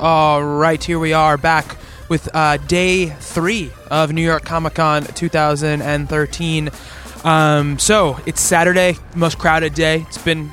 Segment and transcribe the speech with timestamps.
[0.00, 1.76] All right, here we are back
[2.08, 6.70] with uh, day three of New York Comic Con 2013.
[7.22, 10.06] Um, so it's Saturday, most crowded day.
[10.08, 10.50] It's been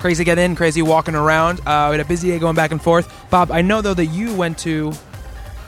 [0.00, 1.60] crazy getting in, crazy walking around.
[1.60, 3.12] Uh, we had a busy day going back and forth.
[3.30, 4.92] Bob, I know though that you went to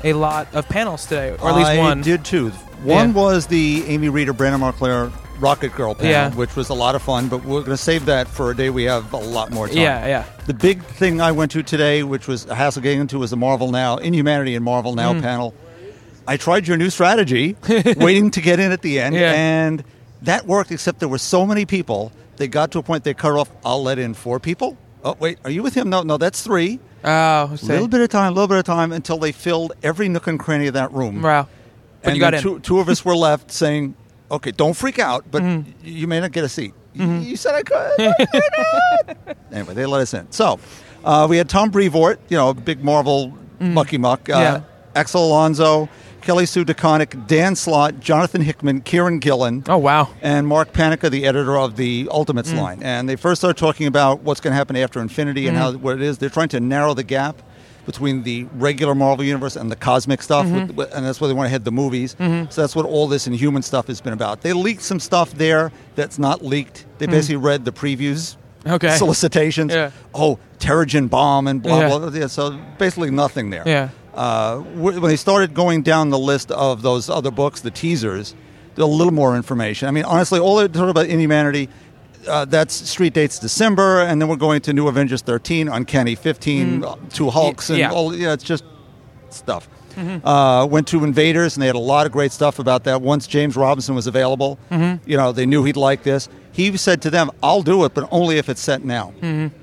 [0.02, 2.02] a lot of panels today, or at least I one.
[2.02, 2.50] did too.
[2.82, 3.14] One Yeah.
[3.14, 6.30] was the Amy Reeder, Brandon Montclare Rocket Girl panel, Yeah.
[6.34, 8.70] which was a lot of fun, but we're going to save that for a day
[8.70, 9.76] we have a lot more time.
[9.78, 10.24] Yeah, yeah.
[10.46, 13.36] The big thing I went to today, which was a hassle getting into, was the
[13.36, 15.22] Marvel Now, Inhumanity and Marvel Now Mm.
[15.22, 15.54] panel.
[16.26, 17.56] I tried your new strategy,
[17.96, 19.32] waiting to get in at the end, Yeah.
[19.32, 19.82] and
[20.22, 23.32] that worked, except there were so many people, they got to a point they cut
[23.32, 24.76] off, I'll let in four people.
[25.02, 25.88] Oh, wait, are you with him?
[25.88, 26.78] No, no, that's three.
[27.02, 30.08] Oh, A little bit of time, a little bit of time until they filled every
[30.10, 31.22] nook and cranny of that room.
[31.22, 31.48] Wow.
[32.02, 32.38] But and you got.
[32.40, 33.94] Two, two of us were left saying,
[34.30, 35.70] "Okay, don't freak out, but Mm-hmm.
[35.82, 39.36] you may not get a seat." Y- You said I could.
[39.52, 40.30] anyway, they let us in.
[40.30, 40.58] So
[41.04, 44.28] uh, we had Tom Brevoort, you know, big Marvel mucky muck.
[44.28, 44.42] Uh, Mm-hmm.
[44.42, 44.60] Yeah.
[44.96, 45.88] Axel Alonso,
[46.20, 49.62] Kelly Sue DeConnick, Dan Slott, Jonathan Hickman, Kieron Gillen.
[49.68, 50.08] Oh, wow.
[50.20, 52.58] And Mark Paniccia, the editor of the Ultimates Mm.
[52.60, 55.76] line, and they first started talking about what's going to happen after Infinity and Mm-hmm.
[55.76, 56.18] how what it is.
[56.18, 57.40] They're trying to narrow the gap
[57.86, 60.76] between the regular Marvel universe and the cosmic stuff, Mm-hmm.
[60.76, 62.14] with- and that's where they want to head the movies.
[62.18, 64.42] So that's what all this Inhuman stuff has been about.
[64.42, 66.86] They leaked some stuff there that's not leaked.
[66.98, 68.36] They basically read the previews.
[68.66, 68.94] Okay.
[68.96, 69.72] Solicitations.
[69.72, 69.90] Yeah.
[70.14, 71.88] Oh, Terrigen bomb and blah Yeah.
[71.88, 71.98] blah.
[72.10, 72.18] blah.
[72.18, 73.62] Yeah, so basically nothing there.
[73.64, 73.88] Yeah.
[74.14, 78.34] Uh, when they started going down the list of those other books, the teasers,
[78.76, 79.88] a little more information.
[79.88, 81.68] I mean, honestly, all they talk about Inhumanity,
[82.28, 86.84] uh, that's street dates December, and then we're going to New Avengers 13, Uncanny 15,
[86.84, 87.80] uh, two Hulks, and Mm.
[87.80, 87.86] Yeah.
[87.88, 87.96] Mm-hmm.
[87.96, 88.14] all.
[88.14, 88.64] Yeah, it's just
[89.30, 89.68] stuff.
[90.24, 93.02] Uh, went to Invaders, and they had a lot of great stuff about that.
[93.02, 95.08] Once James Robinson was available, Mm-hmm.
[95.10, 96.28] you know, they knew he'd like this.
[96.52, 99.54] He said to them, "I'll do it, but only if it's set now." Mm-hmm.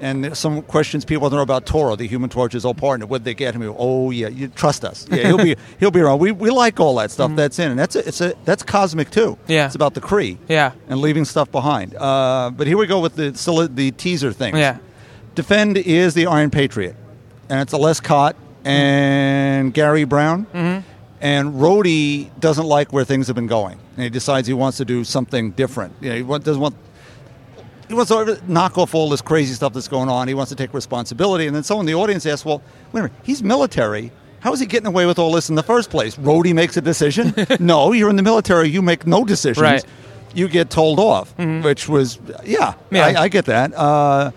[0.00, 3.04] And some questions people don't know about Toro, the Human Torch's old partner.
[3.04, 3.62] Would they get him?
[3.76, 5.06] Oh yeah, you trust us.
[5.10, 6.20] Yeah, he'll be he'll be around.
[6.20, 9.10] We, we like all that stuff that's in, and that's a, it's a that's cosmic
[9.10, 9.32] too.
[9.32, 9.52] Mm-hmm.
[9.52, 9.66] Yeah.
[9.66, 10.38] it's about the Kree.
[10.48, 10.72] Yeah.
[10.88, 11.94] and leaving stuff behind.
[11.94, 14.56] Uh, but here we go with the still the teaser thing.
[14.56, 14.78] Yeah.
[15.34, 16.96] Defend is the Iron Patriot,
[17.50, 20.46] and it's Ales Kot and Garry Brown.
[20.46, 20.86] Mm-hmm.
[21.22, 24.86] And Rhodey doesn't like where things have been going, and he decides he wants to
[24.86, 25.92] do something different.
[26.00, 26.74] You know, he doesn't want
[27.90, 30.28] he wants to knock off all this crazy stuff that's going on.
[30.28, 31.46] He wants to take responsibility.
[31.46, 32.62] And then someone in the audience asks, well,
[32.92, 34.12] wait a minute, he's military.
[34.40, 36.16] How is he getting away with all this in the first place?
[36.16, 37.34] Rhodey makes a decision?
[37.60, 38.68] no, you're in the military.
[38.70, 39.60] You make no decisions.
[39.62, 39.84] Right.
[40.34, 43.06] You get told off, which was, yeah, Yeah.
[43.06, 43.74] I, I get that.
[43.74, 44.30] Uh,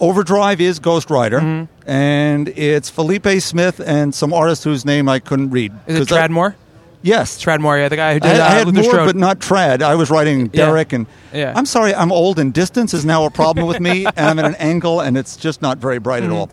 [0.00, 5.50] Overdrive is Ghost Rider, and it's Felipe Smith and some artist whose name I couldn't
[5.50, 5.72] read.
[5.86, 6.56] Is it 'Cause I- Tradd Moore?
[7.04, 7.42] Yes.
[7.42, 9.06] Tradd Moore, yeah, the guy who I, did I uh, had Luther more, Strode.
[9.06, 9.82] but not trad.
[9.82, 11.52] I was writing Derek, and Yeah.
[11.54, 14.46] I'm sorry, I'm old, and distance is now a problem with me, and I'm at
[14.46, 16.32] an angle, and it's just not very bright Mm-hmm.
[16.32, 16.50] at all.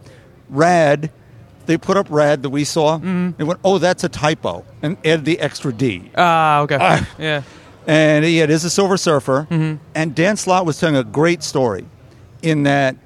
[0.49, 1.09] Rad,
[1.67, 3.39] they put up rad that we saw, Mm-hmm.
[3.39, 6.11] and went, oh, that's a typo, and added the extra D.
[6.17, 6.77] Ah, okay.
[6.79, 7.09] Ah.
[7.17, 7.43] yeah.
[7.87, 9.83] And he is a Silver Surfer, Mm-hmm.
[9.95, 11.85] and Dan Slott was telling a great story,
[12.41, 12.97] in that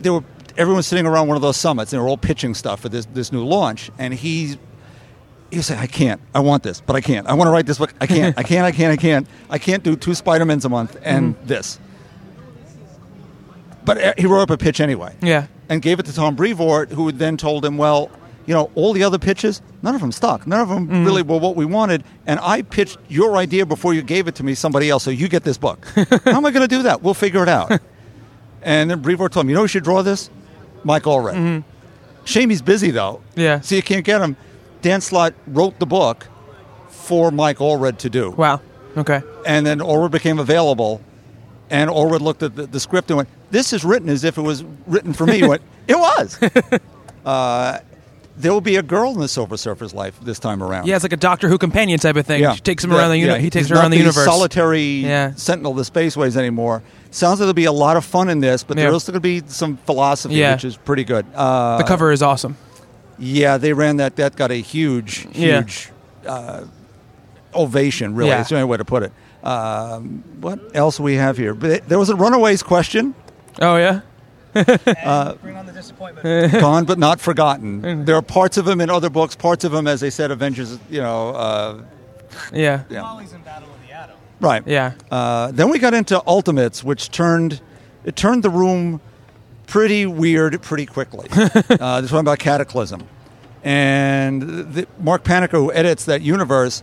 [0.00, 0.24] there were
[0.56, 3.06] everyone sitting around one of those summits, and they were all pitching stuff for this
[3.12, 4.58] this new launch, and he's he
[5.58, 6.20] was say, I can't.
[6.34, 7.26] I want this, but I can't.
[7.26, 7.92] I want to write this book.
[8.00, 8.38] I can't.
[8.38, 8.64] I can't.
[8.64, 8.92] I can't.
[8.92, 9.26] I can't.
[9.50, 11.46] I can't do two Spider-Mans a month and Mm-hmm.
[11.46, 11.78] this.
[13.84, 15.46] But uh, he wrote up a pitch anyway Yeah.
[15.68, 18.10] and gave it to Tom Brevoort, who then told him, well,
[18.46, 20.46] you know, all the other pitches, none of them stuck.
[20.46, 21.04] None of them Mm-hmm.
[21.04, 22.04] really were what we wanted.
[22.26, 25.28] And I pitched your idea before you gave it to me, somebody else, so you
[25.28, 25.84] get this book.
[25.94, 27.02] How am I going to do that?
[27.02, 27.80] We'll figure it out.
[28.62, 30.30] and then Brevoort told him, you know who should draw this?
[30.82, 31.64] Mike Allred.
[32.24, 33.20] Shame he's busy, though.
[33.32, 33.40] Mm-hmm.
[33.40, 33.60] Yeah.
[33.60, 34.36] So you can't get him.
[34.84, 36.26] Dan Slott wrote the book
[36.90, 38.32] for Mike Allred to do.
[38.32, 38.60] Wow.
[38.98, 39.22] Okay.
[39.46, 41.00] And then Allred became available,
[41.70, 44.42] and Allred looked at the, the script and went, "This is written as if it
[44.42, 46.38] was written for me." Went, "It was."
[47.24, 47.78] uh,
[48.36, 50.86] there will be a girl in the Silver Surfer's life this time around.
[50.86, 52.44] Yeah, it's like a Doctor Who companion type of thing.
[52.52, 53.38] She takes him Yeah, around the uni- yeah.
[53.38, 54.26] He takes He's her around the universe.
[54.26, 55.32] Solitary Yeah.
[55.36, 56.82] sentinel of the spaceways anymore.
[57.10, 58.82] Sounds like there'll be a lot of fun in this, but Yeah.
[58.84, 60.52] there's also going to be some philosophy, Yeah.
[60.54, 61.24] which is pretty good.
[61.34, 62.56] Uh, the cover is awesome.
[63.18, 64.16] Yeah, they ran that.
[64.16, 65.60] That got a huge, Yeah.
[65.62, 65.90] huge
[66.26, 66.64] uh,
[67.54, 68.14] ovation.
[68.14, 68.38] Really, Yeah.
[68.38, 69.12] that's the only way to put it.
[69.42, 71.54] Um, what else we have here?
[71.54, 73.14] But there was a Runaways question.
[73.60, 74.00] Oh yeah.
[74.54, 76.52] Bring on the disappointment.
[76.60, 78.04] gone but not forgotten.
[78.04, 80.78] There are parts of them in other books, parts of them, as they said, Avengers.
[80.88, 81.82] You know, uh,
[82.52, 82.82] Yeah.
[82.88, 83.02] yeah.
[83.02, 84.16] Molly's in Battle of the Atom.
[84.40, 84.62] right.
[84.66, 84.92] Yeah.
[85.10, 87.60] Uh, then we got into Ultimates, which turned
[88.04, 89.00] it turned the room
[89.66, 91.28] pretty weird pretty quickly.
[91.32, 93.06] uh, this one about Cataclysm,
[93.62, 96.82] and the, Mark Paniccia, who edits that universe,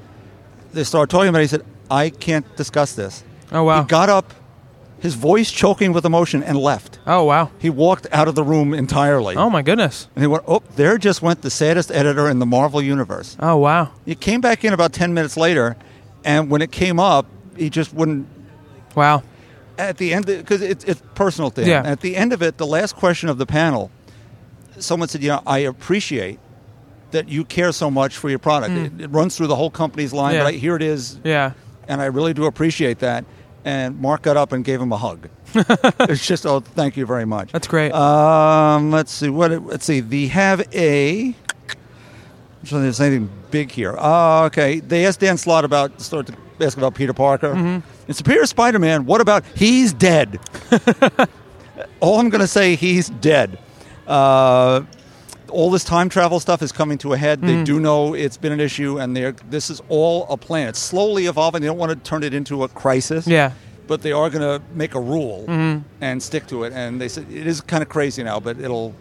[0.74, 1.40] they started talking about.
[1.40, 1.44] it.
[1.44, 3.82] He said, "I can't discuss this." Oh wow.
[3.84, 4.34] He got up,
[5.00, 7.00] his voice choking with emotion, and left.
[7.06, 7.52] oh wow.
[7.60, 9.36] He walked out of the room entirely.
[9.36, 10.08] Oh my goodness.
[10.16, 13.36] And he went, oh, there just went the saddest editor in the Marvel universe.
[13.40, 13.92] Oh wow.
[14.06, 15.76] He came back in about 10 minutes later,
[16.24, 17.26] and when it came up,
[17.58, 18.28] he just wouldn't.
[18.96, 19.24] Wow.
[19.90, 21.68] At the end, because it's, it's personal him.
[21.68, 21.82] Yeah.
[21.84, 23.92] At the end of it, the last question of the panel,
[24.80, 26.40] someone said, you know, I appreciate
[27.12, 28.74] that you care so much for your product.
[28.74, 30.36] It, it runs through the whole company's line.
[30.36, 30.44] Yeah.
[30.44, 31.54] but I, here it is, Yeah.
[31.88, 33.26] and I really do appreciate that.
[33.64, 35.30] And Mark got up and gave him a hug.
[35.54, 37.52] it's just, oh, thank you very much.
[37.52, 37.92] That's great.
[37.92, 39.30] Um, let's see.
[39.30, 39.52] What?
[39.66, 40.00] Let's see.
[40.00, 41.28] They have a.
[41.28, 43.96] I'm sure there's anything big here.
[44.00, 44.80] Oh, okay.
[44.80, 47.54] They asked Dan Slott about the start to ask about Peter Parker.
[47.54, 48.08] Mm-hmm.
[48.08, 50.40] In Superior Spider-Man, what about he's dead?
[52.00, 53.58] all I'm going to say, he's dead.
[54.08, 54.84] Uh,
[55.50, 57.40] all this time travel stuff is coming to a head.
[57.40, 57.48] Mm-hmm.
[57.48, 60.70] They do know it's been an issue, and they're this is all a plan.
[60.70, 61.62] It's slowly evolving.
[61.62, 63.52] They don't want to turn it into a crisis yeah.
[63.88, 65.46] but they are going to make a rule
[66.02, 66.74] and stick to it.
[66.74, 68.96] And they said it is kind of crazy now, but it'll.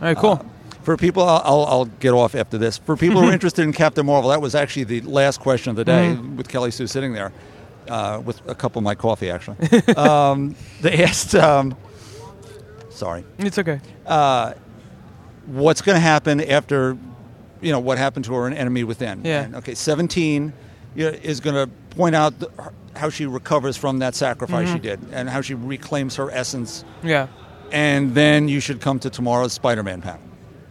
[0.00, 0.16] All right.
[0.16, 0.44] Cool.
[0.86, 2.78] For people, I'll, I'll, I'll get off after this.
[2.78, 5.74] For people who are interested in Captain Marvel, that was actually the last question of
[5.74, 7.32] the day with Kelly Sue sitting there
[7.88, 9.56] uh, with a cup of my coffee, actually.
[9.96, 11.76] um, they asked, um,
[12.88, 13.80] sorry, it's okay.
[15.46, 16.96] what's going to happen after,
[17.60, 19.24] you know, what happened to her in Enemy Within.
[19.24, 19.42] Yeah.
[19.42, 20.52] And, okay, 17
[20.94, 21.66] you know, is going to
[21.96, 22.48] point out the,
[22.94, 27.26] how she recovers from that sacrifice she did and how she reclaims her essence Yeah.
[27.72, 30.20] and then you should come to tomorrow's Spider-Man panel.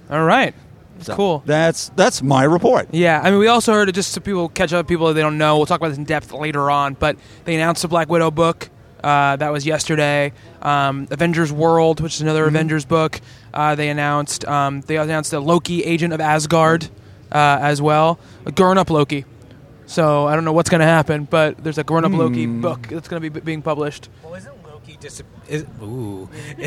[0.10, 0.54] All right.
[1.02, 1.44] So Cool.
[1.46, 2.88] That's that's my report.
[2.94, 5.22] Yeah, I mean, we also heard it just so people catch up, people that they
[5.22, 5.57] don't know.
[5.57, 8.69] We'll talk about this in depth later on, but they announced the Black Widow book.
[9.04, 10.31] Uh, that was yesterday.
[10.62, 12.56] Um, Avengers World, which is another Mm-hmm.
[12.56, 13.19] Avengers book.
[13.54, 16.86] Uh, they announced um, they announced the Loki, Agent of Asgard,
[17.31, 18.18] uh, as well.
[18.46, 19.25] A grown up Loki.
[19.88, 22.62] So I don't know what's going to happen, but there's a grown up Loki Hmm.
[22.62, 24.10] book that's going to be b- being published.
[24.24, 24.55] Well, isn't Loki
[25.06, 26.28] dis- is, ooh,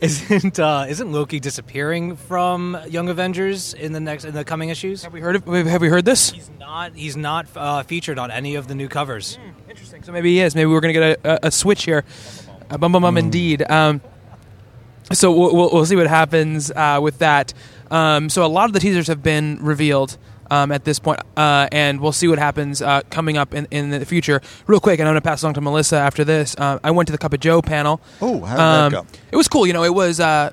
[0.00, 5.02] isn't uh, isn't Loki disappearing from Young Avengers in the next in the coming issues?
[5.02, 6.30] Have we heard of, Have we heard this?
[6.30, 6.94] He's not.
[6.94, 9.38] He's not uh, featured on any of the new covers.
[9.68, 10.02] Interesting.
[10.02, 10.54] So maybe he is.
[10.54, 12.04] Maybe we're going to get a, a, a switch here.
[12.70, 13.62] A bum bum bum indeed.
[13.70, 14.00] Um,
[15.12, 17.52] so we'll, we'll, we'll see what happens uh, with that.
[17.90, 20.16] Um, so a lot of the teasers have been revealed
[20.52, 23.90] um, at this point, uh, and we'll see what happens uh, coming up in, in
[23.90, 24.40] the future.
[24.66, 26.54] Real quick, and I'm going to pass along to Melissa after this.
[26.58, 28.00] Uh, I went to the Cup O' Joe panel.
[28.20, 29.18] Oh, how did Um, that go?
[29.32, 29.66] It was cool.
[29.66, 30.20] You know, it was.
[30.20, 30.50] Uh,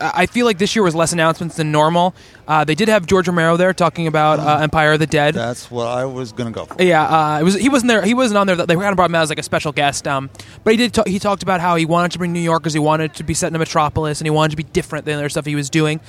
[0.00, 2.14] I feel like this year was less announcements than normal.
[2.48, 5.34] Uh, they did have George Romero there talking about uh, Empire of the Dead.
[5.34, 6.82] That's what I was going to go for.
[6.82, 7.54] Yeah, uh, it was.
[7.54, 8.02] He wasn't there.
[8.02, 8.56] He wasn't on there.
[8.56, 10.06] They kind of brought him out as like a special guest.
[10.06, 10.28] Um,
[10.64, 10.92] but he did.
[10.92, 13.24] Talk, he talked about how he wanted to bring New York because he wanted to
[13.24, 15.46] be set in a metropolis and he wanted to be different than the other stuff
[15.46, 16.00] he was doing.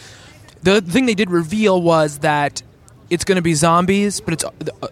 [0.66, 2.62] The thing they did reveal was that
[3.10, 4.44] it's going to be zombies, but it's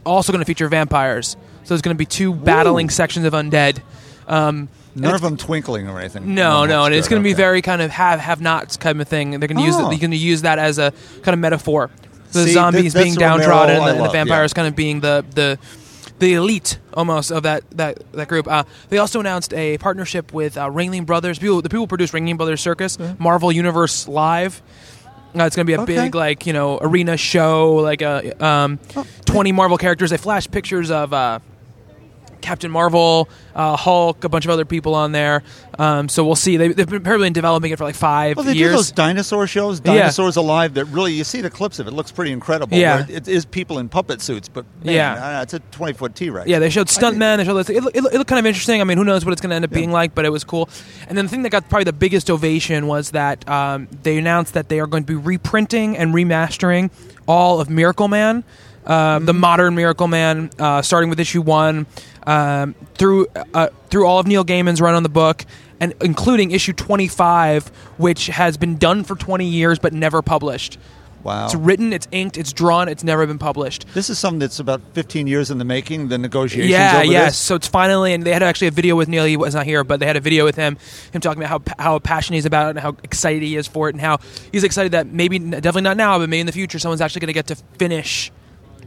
[0.06, 1.36] also going to feature vampires.
[1.64, 3.82] So there's going to be two battling sections of undead.
[4.28, 6.36] Um, None of them twinkling or anything.
[6.36, 7.42] no, Oh, no, and it's going to be okay.
[7.42, 9.32] very kind of have have nots kind of thing.
[9.32, 9.88] They're going to use Oh.
[9.88, 9.90] it.
[9.90, 11.90] They're going to use that as a kind of metaphor.
[12.32, 14.56] The See, zombies that's being downtrodden, and the, and the vampires yeah.
[14.56, 15.58] kind of being the the
[16.20, 18.48] the elite almost of that that that group.
[18.48, 21.40] Uh, they also announced a partnership with uh, Ringling Brothers.
[21.40, 24.62] People, the people who produce Ringling Brothers Circus, Marvel Universe Live.
[25.36, 25.96] Uh, it's going to be a Okay.
[25.96, 28.80] big like you know arena show, like a um,
[29.26, 30.10] twenty Marvel characters.
[30.12, 31.14] They flash pictures of.
[31.14, 31.40] Uh,
[32.44, 35.42] Captain Marvel, uh, Hulk, a bunch of other people on there.
[35.80, 36.58] Um, so we'll see.
[36.58, 38.72] They, they've been apparently been developing it for like five Well, they years.
[38.72, 39.94] do those dinosaur shows, Yeah.
[39.94, 42.78] Dinosaurs Alive, that really, you see the clips of it, looks pretty incredible.
[42.78, 43.06] Yeah.
[43.10, 45.40] It is people in puppet suits, but man, Yeah.
[45.40, 46.48] I it's a 20 foot T Rex.
[46.48, 47.38] Yeah, they showed stuntmen.
[47.38, 47.70] They showed this.
[47.70, 48.82] It, looked- it, looked- it kind of interesting.
[48.82, 50.44] I mean, who knows what it's going to end up being like, but it was
[50.44, 50.70] cool.
[51.08, 54.54] And then the thing that got probably the biggest ovation was that um, they announced
[54.54, 56.92] that they are going to be reprinting and remastering
[57.26, 58.44] all of Miracleman,
[58.86, 61.86] uh, the modern Miracleman, uh, starting with issue one
[62.26, 65.46] um, through uh, through all of Neil Gaiman's run on the book.
[65.80, 70.78] And including issue 25, which has been done for 20 years but never published.
[71.24, 71.46] Wow.
[71.46, 73.86] It's written, it's inked, it's drawn, it's never been published.
[73.94, 76.10] This is something that's about 15 years in the making.
[76.10, 76.70] The negotiations.
[76.70, 77.32] Yeah, over yes.
[77.32, 77.38] This.
[77.38, 79.26] So it's finally, and they had actually a video with Neil.
[79.26, 80.78] He was not here, but they had a video with him,
[81.12, 83.90] him talking about how how passionate he's about it and how excited he is for
[83.90, 84.20] it, and how
[84.52, 87.28] he's excited that maybe definitely not now, but maybe in the future, someone's actually going
[87.28, 88.32] to get to finish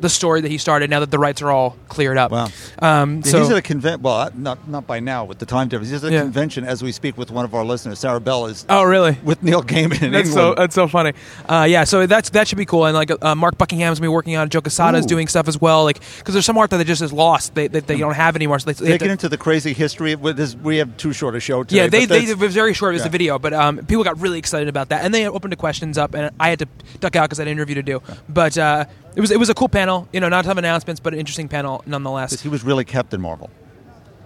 [0.01, 2.31] the story that he started now that the rights are all cleared up.
[2.31, 2.49] Wow.
[2.81, 4.03] Um, so he's at a convention.
[4.03, 5.91] Well, not not by now with the time difference.
[5.91, 6.23] He's at a Yeah.
[6.23, 7.99] convention as we speak with one of our listeners.
[7.99, 9.17] Sarah Bell is oh, really?
[9.25, 10.33] with Neil Gaiman in That's England.
[10.35, 11.13] so that's so funny.
[11.49, 12.87] Uh, yeah, so that's that should be cool.
[12.87, 14.47] And like uh, Mark Buckingham's working on.
[14.47, 14.51] it.
[14.51, 15.03] Joe Ooh.
[15.07, 15.85] doing stuff as well.
[15.85, 17.55] Like because there's some art that they just is lost.
[17.55, 18.59] They they, they don't have anymore.
[18.59, 20.13] So they, they have to- into the crazy history.
[20.13, 21.83] Of, with this, we have too short a show today.
[21.83, 22.93] yeah, they, but they that's- it was very short.
[22.95, 23.09] It was yeah.
[23.09, 25.99] a video, but um, people got really excited about that, and they opened the questions
[25.99, 26.69] up, and I had to
[27.01, 28.03] duck out because I had an interview to do.
[28.29, 28.85] But uh,
[29.17, 30.07] it was it was a cool panel.
[30.13, 32.41] You know, not a ton of announcements, but an interesting panel nonetheless.
[32.41, 33.51] he was really Captain Marvel.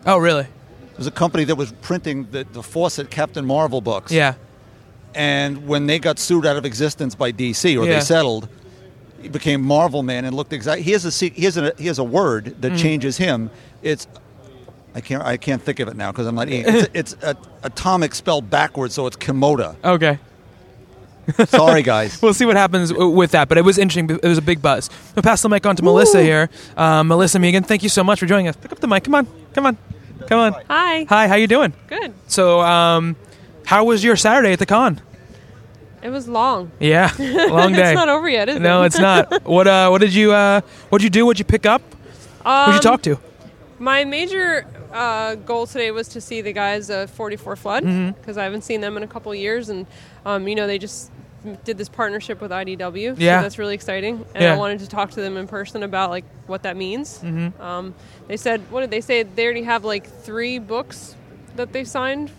[0.04, 0.42] Oh, really?
[0.92, 4.12] It was a company that was printing the, the Fawcett Captain Marvel books.
[4.12, 4.35] Yeah.
[5.14, 7.94] And when they got sued out of existence by DC, or Yeah.
[7.94, 8.49] they settled,
[9.23, 10.82] he became Marvelman and looked exactly.
[10.82, 12.61] He has a he has a he has a word Mm.
[12.62, 13.50] that changes him.
[13.82, 14.06] It's
[14.94, 16.49] I can't I can't think of it now because I'm not.
[16.50, 19.76] It's, it's a, atomic spelled backwards, so it's Kimota.
[19.85, 20.18] Okay.
[21.49, 22.20] Sorry, guys.
[22.22, 24.10] We'll see what happens w- with that, but it was interesting.
[24.22, 24.90] It was a big buzz.
[25.14, 26.50] We'll pass the mic on to Melissa here.
[26.76, 28.56] Um, Melissa Megan, thank you so much for joining us.
[28.56, 29.04] Pick up the mic.
[29.04, 29.26] Come on.
[29.54, 29.76] Come on.
[30.26, 30.52] Come on.
[30.68, 31.04] Hi.
[31.08, 31.72] Hi, how you doing?
[31.88, 32.12] Good.
[32.28, 33.16] So, um,
[33.64, 35.00] how was your Saturday at the con?
[36.02, 36.72] It was long.
[36.80, 37.90] Yeah, long day.
[37.90, 38.62] it's not over yet, is it?
[38.62, 39.42] no, it's not.
[39.44, 41.26] What uh, what did you uh, what did you do?
[41.26, 41.82] What did you pick up?
[42.44, 43.18] Um, Who'd you talk to?
[43.78, 48.18] My major uh, goal today was to see the guys of 44 Flood Mm-hmm.
[48.18, 49.87] because I haven't seen them in a couple years, and
[50.25, 51.10] um, you know they just
[51.64, 53.14] did this partnership with IDW.
[53.18, 53.38] Yeah.
[53.38, 54.54] so that's really exciting, and Yeah.
[54.54, 57.18] I wanted to talk to them in person about like what that means.
[57.18, 57.61] Mm-hmm.
[57.62, 57.94] Um,
[58.28, 59.23] they said, what did they say?
[59.23, 61.14] They already have like three books
[61.56, 62.30] that they signed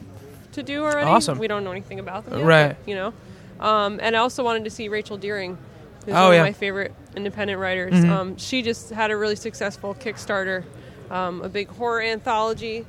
[0.53, 1.07] to do already.
[1.09, 1.37] Awesome.
[1.39, 2.67] We don't know anything about them, yet, Right.
[2.77, 3.13] but, you know,
[3.59, 5.57] um, and I also wanted to see Rachel Deering.
[6.05, 6.39] Who's Oh, one yeah.
[6.41, 7.93] of my favorite independent writers.
[7.93, 8.09] Mhm.
[8.09, 10.63] Um, she just had a really successful Kickstarter,
[11.11, 12.85] um, a big horror anthology.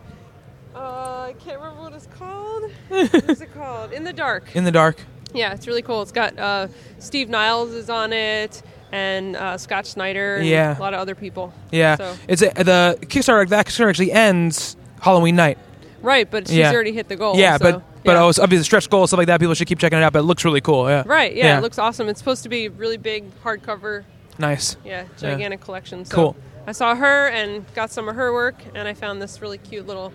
[0.75, 2.71] Uh, I can't remember what it's called.
[2.89, 3.93] What's it called?
[3.93, 4.57] In the Dark.
[4.57, 4.97] In the dark.
[5.35, 6.03] Yeah, it's really cool.
[6.03, 8.63] It's got uh, Steve Niles is on it,
[8.93, 10.79] and uh, Scott Snyder, and Yeah.
[10.79, 11.53] a lot of other people.
[11.71, 13.49] Yeah, So, it's a, the Kickstarter.
[13.49, 15.59] That Kickstarter actually ends Halloween night.
[16.03, 16.73] right, but she's Yeah.
[16.73, 17.37] already hit the goal.
[17.37, 18.43] yeah, so, but but yeah.
[18.43, 19.39] obviously stretch goal stuff like that.
[19.41, 20.13] People should keep checking it out.
[20.13, 20.89] But it looks really cool.
[20.89, 21.05] Yeah.
[21.07, 21.35] right.
[21.35, 21.59] Yeah, Yeah.
[21.59, 22.09] it looks awesome.
[22.09, 24.03] It's supposed to be really big hardcover.
[24.39, 24.77] Nice.
[24.85, 26.05] Yeah, gigantic collection.
[26.05, 26.37] So Cool.
[26.67, 29.87] I saw her and got some of her work, and I found this really cute
[29.87, 30.13] little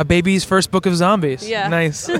[0.00, 1.46] A baby's first book of zombies.
[1.46, 1.68] Yeah.
[1.68, 2.08] Nice.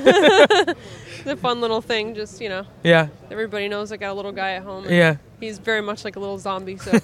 [1.21, 2.15] It's a fun little thing.
[2.15, 3.09] Just you know, yeah.
[3.31, 4.85] everybody knows I got a little guy at home.
[4.87, 5.17] and Yeah.
[5.39, 6.79] he's very much like a little zombie.
[6.79, 7.01] So you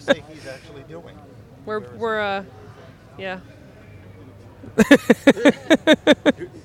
[0.00, 1.14] say he's actually doing.
[1.66, 2.44] we're we're uh,
[3.18, 3.40] yeah.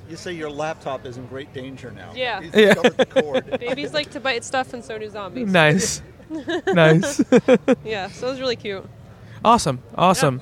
[0.09, 2.13] You say your laptop is in great danger now.
[2.15, 2.41] Yeah.
[2.41, 2.73] He's Yeah.
[2.75, 3.49] the cord.
[3.59, 5.51] Babies like to bite stuff, and so do zombies.
[5.51, 6.01] Nice.
[6.67, 7.21] nice.
[7.83, 8.85] Yeah, so it was really cute.
[9.43, 9.81] Awesome.
[9.95, 10.41] Awesome.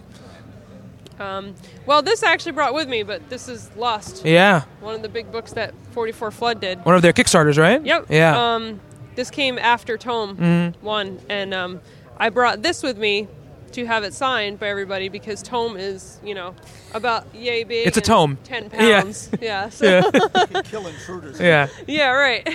[1.19, 1.55] Um,
[1.85, 4.63] well, this I actually brought with me, but this is Lost, Yeah.
[4.81, 6.83] one of the big books that 44 Flood did.
[6.85, 7.83] One of their Kickstarters, right?
[7.83, 8.05] Yep.
[8.09, 8.55] Yeah.
[8.55, 8.79] Um,
[9.15, 10.73] this came after Tome Mhm.
[10.81, 11.81] one, and um,
[12.17, 13.27] I brought this with me
[13.71, 16.55] to have it signed by everybody because Tome is, you know,
[16.93, 17.85] about yay big.
[17.87, 18.37] It's a tome.
[18.43, 19.29] Ten pounds.
[19.33, 19.37] Yeah.
[19.41, 19.69] Yeah.
[19.69, 20.61] so- yeah.
[20.63, 21.39] Kill intruders.
[21.39, 21.67] yeah.
[21.85, 22.47] Yeah, right.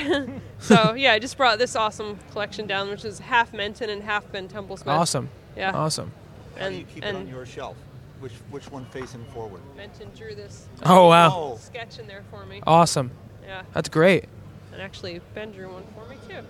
[0.61, 4.31] so yeah, I just brought this awesome collection down, which is half Menton and half
[4.33, 4.87] Ben Templesmith.
[4.87, 5.29] Awesome.
[5.57, 5.73] Yeah.
[5.73, 6.13] Awesome.
[6.59, 7.77] How do you And keep it and on your shelf?
[8.23, 9.61] Which which one facing forward?
[9.77, 11.31] Menton drew this Oh wow.
[11.35, 11.57] Oh.
[11.61, 12.61] sketch in there for me.
[12.67, 13.11] Awesome.
[13.45, 14.27] Yeah, That's great.
[14.73, 16.43] and actually Ben drew one for me too.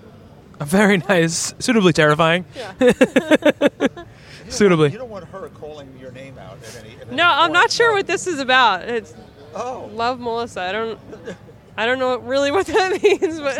[0.65, 1.55] Very nice.
[1.59, 2.45] Suitably terrifying.
[2.55, 2.75] Yeah.
[4.49, 4.91] Suitably.
[4.93, 6.95] You don't want her calling your name out at any.
[7.01, 8.83] At no, any I'm not sure what this is about.
[8.89, 9.15] It's
[9.55, 9.89] Oh.
[9.95, 10.61] love Melissa.
[10.61, 10.99] I don't.
[11.77, 13.57] I don't know really what that means, but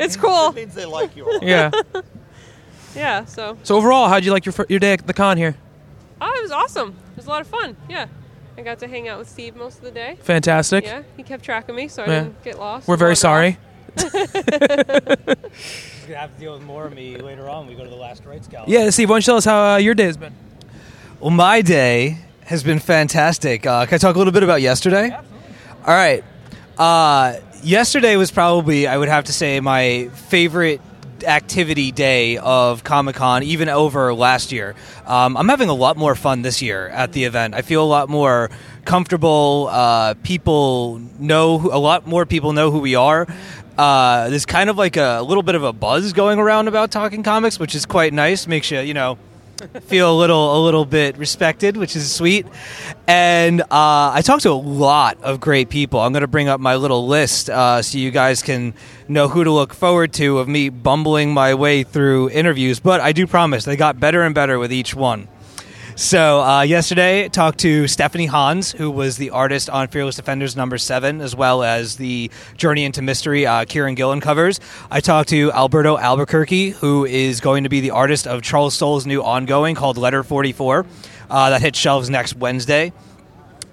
[0.00, 0.52] it's It cool.
[0.52, 1.26] means they like you.
[1.26, 1.42] a lot.
[1.42, 1.70] Yeah.
[2.96, 3.24] Yeah.
[3.26, 5.54] So So overall, how'd you like your your day at the con here?
[6.24, 6.90] Oh, it was awesome.
[7.10, 7.76] It was a lot of fun.
[7.88, 8.06] Yeah.
[8.56, 10.18] I got to hang out with Steve most of the day.
[10.22, 10.84] Fantastic.
[10.84, 12.12] Yeah, he kept track of me, so I Yeah.
[12.24, 12.86] didn't get lost.
[12.86, 13.58] We're very Wander sorry.
[13.96, 14.12] He's
[16.06, 17.66] gonna have to deal with more of me later on.
[17.66, 18.66] when We go to the Last Rites gala.
[18.68, 20.34] Yeah, Steve, why don't you tell us how uh, your day has been?
[21.20, 23.66] Well, my day has been fantastic.
[23.66, 25.10] Uh, can I talk a little bit about yesterday?
[25.10, 26.22] All right.
[26.78, 30.80] Uh, yesterday was probably, I would have to say, my favorite
[31.24, 34.74] activity day of Comic Con, even over last year.
[35.06, 37.54] Um, I'm having a lot more fun this year at the event.
[37.54, 38.50] I feel a lot more
[38.84, 39.68] comfortable.
[39.70, 43.26] Uh, people know, who, a lot more people know who we are.
[43.76, 47.22] Uh, there's kind of like a, little bit of a buzz going around about talking
[47.22, 48.46] comics, which is quite nice.
[48.46, 49.18] Makes you, you know,
[49.82, 52.46] feel a little a little bit respected, which is sweet.
[53.06, 56.00] And uh, I talked to a lot of great people.
[56.00, 58.74] I'm going to bring up my little list uh, so you guys can
[59.08, 62.80] know who to look forward to of me bumbling my way through interviews.
[62.80, 65.28] But I do promise they got better and better with each one.
[65.94, 70.78] So uh, yesterday, talked to Stephanie Hans, who was the artist on Fearless Defenders number
[70.78, 74.58] seven, as well as the Journey into Mystery uh, Kieron Gillen covers.
[74.90, 79.04] I talked to Alberto Alburquerque, who is going to be the artist of Charles Soule's
[79.06, 80.86] new ongoing called Letter Forty Four,
[81.28, 82.92] uh, that hits shelves next Wednesday.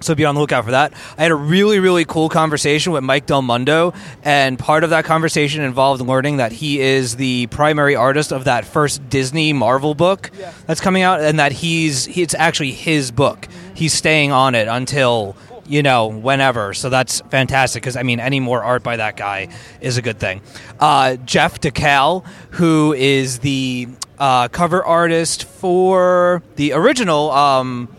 [0.01, 0.93] So be on the lookout for that.
[1.17, 5.05] I had a really, really cool conversation with Mike Del Mundo, and part of that
[5.05, 10.31] conversation involved learning that he is the primary artist of that first Disney Marvel book
[10.65, 13.47] that's coming out, and that he's he, it's actually his book.
[13.73, 16.73] He's staying on it until you know whenever.
[16.73, 19.49] So that's fantastic because I mean, any more art by that guy
[19.81, 20.41] is a good thing.
[20.79, 27.31] Uh, Jeff Dekal, who is the uh, cover artist for the original.
[27.31, 27.89] Um,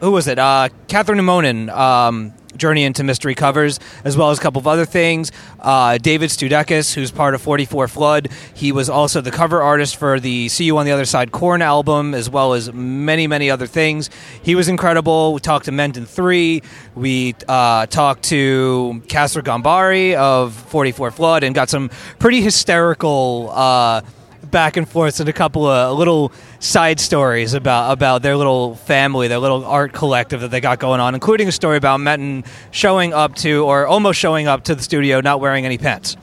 [0.00, 0.38] who was it?
[0.38, 4.84] Uh, Kathryn Immonen, um, Journey into Mystery covers, as well as a couple of other
[4.84, 5.30] things.
[5.60, 8.28] Uh, David Stoupakis, who's part of 44 Flood.
[8.54, 11.62] He was also the cover artist for the See You on the Other Side Korn
[11.62, 14.10] album, as well as many, many other things.
[14.42, 15.34] He was incredible.
[15.34, 16.62] We talked to Menton 3.
[16.94, 23.50] We uh, talked to Kasra Ghanbari of 44 Flood and got some pretty hysterical.
[23.52, 24.02] Uh,
[24.50, 29.28] back and forth and a couple of little side stories about about their little family,
[29.28, 33.12] their little art collective that they got going on, including a story about Menton showing
[33.12, 36.16] up to or almost showing up to the studio not wearing any pants.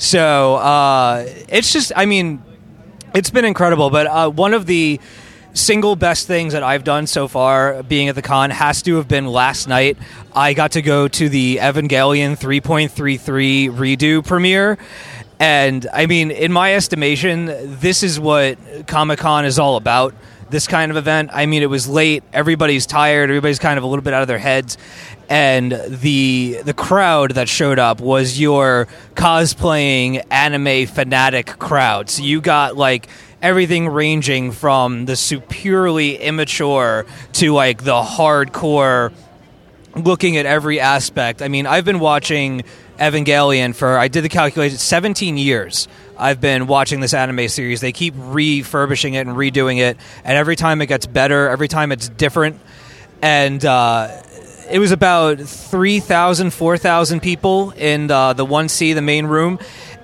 [0.00, 2.42] So uh, it's just, I mean,
[3.14, 3.90] it's been incredible.
[3.90, 4.98] But uh, one of the
[5.52, 9.08] single best things that I've done so far being at the con has to have
[9.08, 9.98] been last night.
[10.34, 14.78] I got to go to the Evangelion 3.33 redo premiere.
[15.40, 17.46] And I mean, in my estimation,
[17.80, 20.14] this is what Comic Con is all about.
[20.50, 21.30] This kind of event.
[21.32, 22.22] I mean, it was late.
[22.32, 23.30] Everybody's tired.
[23.30, 24.76] Everybody's kind of a little bit out of their heads.
[25.30, 32.10] And the the crowd that showed up was your cosplaying anime fanatic crowd.
[32.10, 33.08] So you got like
[33.40, 39.12] everything ranging from the superiorly immature to like the hardcore
[39.94, 41.42] looking at every aspect.
[41.42, 42.64] I mean, I've been watching
[43.00, 45.88] Evangelion for I did the calculation 17 years.
[46.18, 47.80] I've been watching this anime series.
[47.80, 51.92] They keep refurbishing it and redoing it, and every time it gets better, every time
[51.92, 52.60] it's different.
[53.22, 54.22] And uh,
[54.70, 59.58] it was about 3,000, 4,000 people in uh, the 1C, the main room.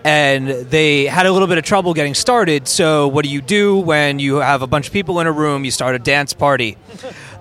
[0.04, 2.68] And they had a little bit of trouble getting started.
[2.68, 5.64] So, what do you do when you have a bunch of people in a room?
[5.64, 6.76] You start a dance party.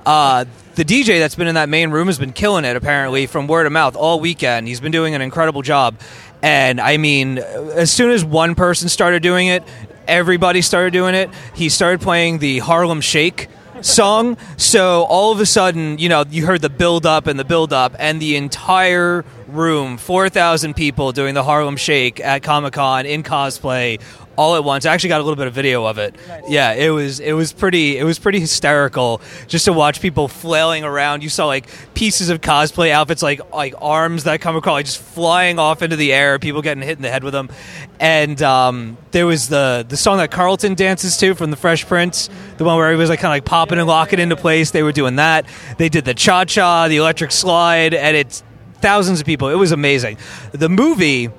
[0.06, 3.48] Uh, the DJ that's been in that main room has been killing it, apparently, from
[3.48, 4.68] word of mouth all weekend.
[4.68, 6.00] He's been doing an incredible job.
[6.42, 9.64] And I mean, as soon as one person started doing it,
[10.08, 11.30] everybody started doing it.
[11.54, 13.48] He started playing the Harlem Shake
[13.82, 14.38] song.
[14.58, 17.74] So all of a sudden, you know, you heard the build up and the build
[17.74, 23.24] up, and the entire room, 4,000 people doing the Harlem Shake at Comic Con in
[23.24, 24.02] cosplay
[24.36, 24.86] all at once.
[24.86, 26.16] I actually got a little bit of video of it.
[26.48, 30.84] Yeah, it was it was pretty it was pretty hysterical just to watch people flailing
[30.84, 31.24] around.
[31.24, 35.02] You saw like pieces of cosplay outfits like like arms that come across like just
[35.02, 37.50] flying off into the air, people getting hit in the head with them.
[38.00, 42.30] And um, there was the the song that Carlton dances to from the Fresh Prince,
[42.58, 44.72] the one where he was like kind of like popping and locking into place.
[44.72, 45.46] They were doing that.
[45.78, 48.44] They did the cha cha, the electric slide, and it's
[48.82, 49.50] thousands of people.
[49.50, 50.18] It was amazing.
[50.52, 51.30] The movie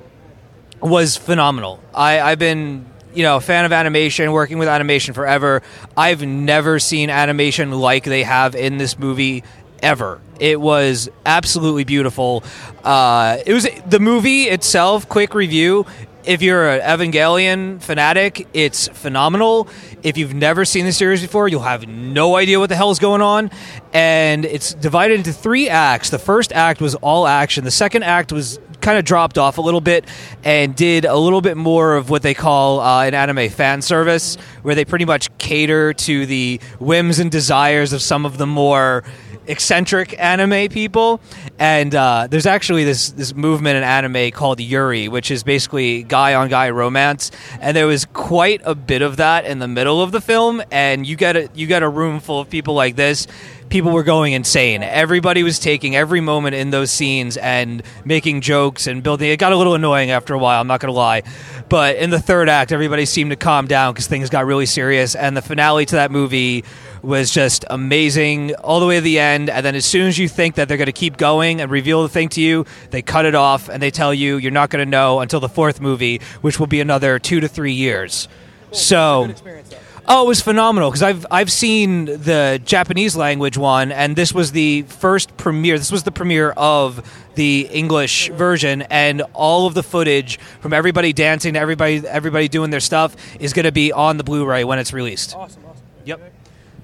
[0.81, 1.81] was phenomenal.
[1.93, 5.61] I, I've been, you know, a fan of animation, working with animation forever.
[5.95, 9.43] I've never seen animation like they have in this movie
[9.81, 10.21] ever.
[10.39, 12.43] It was absolutely beautiful.
[12.83, 15.09] Uh, it was the movie itself.
[15.09, 15.85] Quick review.
[16.23, 19.69] If you're an Evangelion fanatic, it's phenomenal.
[20.03, 22.99] If you've never seen the series before, you'll have no idea what the hell is
[22.99, 23.49] going on.
[23.93, 26.09] And it's divided into three acts.
[26.09, 27.63] The first act was all action.
[27.63, 30.05] The second act was kind of dropped off a little bit
[30.43, 34.35] and did a little bit more of what they call uh, an anime fan service,
[34.61, 39.03] where they pretty much cater to the whims and desires of some of the more
[39.47, 41.21] eccentric anime people.
[41.57, 46.33] And uh, there's actually this this movement in anime called Yuri, which is basically guy
[46.33, 47.31] on guy romance.
[47.59, 50.61] And there was quite a bit of that in the middle of the film.
[50.71, 53.27] And you get a you get a room full of people like this.
[53.69, 54.81] People were going insane.
[54.81, 59.29] Everybody was taking every moment in those scenes and making jokes and building.
[59.29, 60.61] It got a little annoying after a while.
[60.61, 61.23] I'm not going to lie,
[61.67, 65.15] but in the third act, everybody seemed to calm down because things got really serious.
[65.15, 66.63] And the finale to that movie
[67.01, 69.49] was just amazing all the way to the end.
[69.49, 72.03] And then as soon as you think that they're going to keep going and reveal
[72.03, 74.83] the thing to you, they cut it off and they tell you you're not going
[74.85, 78.29] to know until the fourth movie, which will be another two to three years.
[78.71, 79.33] So.
[80.09, 84.53] Oh, it was phenomenal because I've I've seen the Japanese language one, and this was
[84.53, 85.77] the first premiere.
[85.77, 91.11] This was the premiere of the English version, and all of the footage from everybody
[91.11, 94.79] dancing to everybody everybody doing their stuff is going to be on the Blu-ray when
[94.79, 95.35] it's released.
[95.35, 95.83] Awesome, awesome.
[96.05, 96.33] Yep.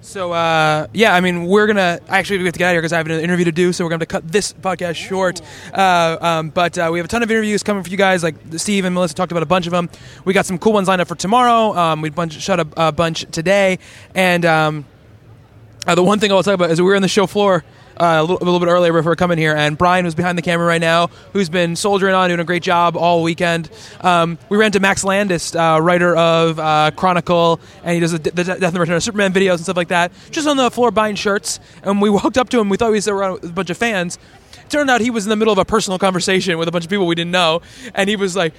[0.04, 2.82] So uh, yeah, I mean, we're gonna actually we have to get out of here
[2.82, 3.72] because I have an interview to do.
[3.72, 5.42] So we're gonna cut this podcast short.
[5.74, 8.22] Uh, um, but uh, we have a ton of interviews coming for you guys.
[8.22, 9.90] Like Steve and Melissa talked about a bunch of them.
[10.26, 11.74] We got some cool ones lined up for tomorrow.
[11.78, 13.80] Um, we bunch shot a, a bunch today,
[14.14, 14.86] and um,
[15.88, 17.64] uh, the one thing I will talk about is we were on the show floor.
[18.00, 20.42] Uh, a, little, a little bit earlier before coming here, and Brian was behind the
[20.42, 23.70] camera right now, who's been soldiering on, doing a great job all weekend.
[24.02, 28.18] Um, we ran to Max Landis, uh, writer of uh, Chronicle, and he does the,
[28.18, 30.90] the Death and Return of Superman videos and stuff like that, just on the floor
[30.90, 31.60] buying shirts.
[31.84, 34.18] And we walked up to him, we thought we was a bunch of fans.
[34.70, 36.90] Turned out he was in the middle of a personal conversation with a bunch of
[36.90, 37.62] people we didn't know,
[37.94, 38.54] and he was like,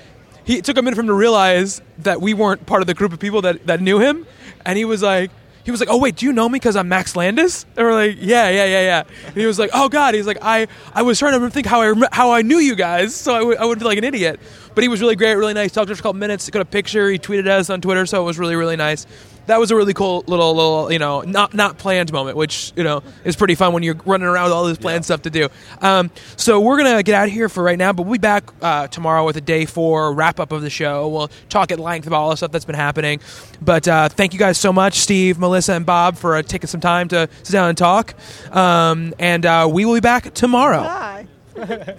[0.44, 3.12] he took a minute for him to realize that we weren't part of the group
[3.12, 4.27] of people that, that knew him,
[4.64, 5.31] and he was like,
[5.64, 7.92] he was like, "Oh wait, do you know me because I'm Max Landis?" And we're
[7.94, 11.03] like, "Yeah, yeah, yeah, yeah." And he was like, "Oh God," he's like, "I I
[11.03, 13.57] was trying to think how I rem- how I knew you guys, so I w-
[13.59, 14.38] I wouldn't feel like an idiot."
[14.74, 15.72] But he was really great, really nice.
[15.72, 17.09] Talked to us for a couple minutes, got a picture.
[17.11, 19.07] He tweeted us on Twitter, so it was really really nice.
[19.46, 22.85] That was a really cool little little you know not not planned moment, which you
[22.85, 25.48] know is pretty fun when you're running around with all this planned stuff to do.
[25.80, 28.50] Um, so we're gonna get out of here for right now, but we'll be back
[28.62, 31.09] uh, tomorrow with a day four wrap up of the show.
[31.09, 33.20] We'll talk at length about all the stuff that's been happening.
[33.61, 36.80] But uh, thank you guys so much, Steve, Melissa, and Bob, for uh, taking some
[36.80, 38.14] time to sit down and talk.
[38.50, 40.83] Um, and uh, we will be back tomorrow.
[40.83, 41.26] Bye.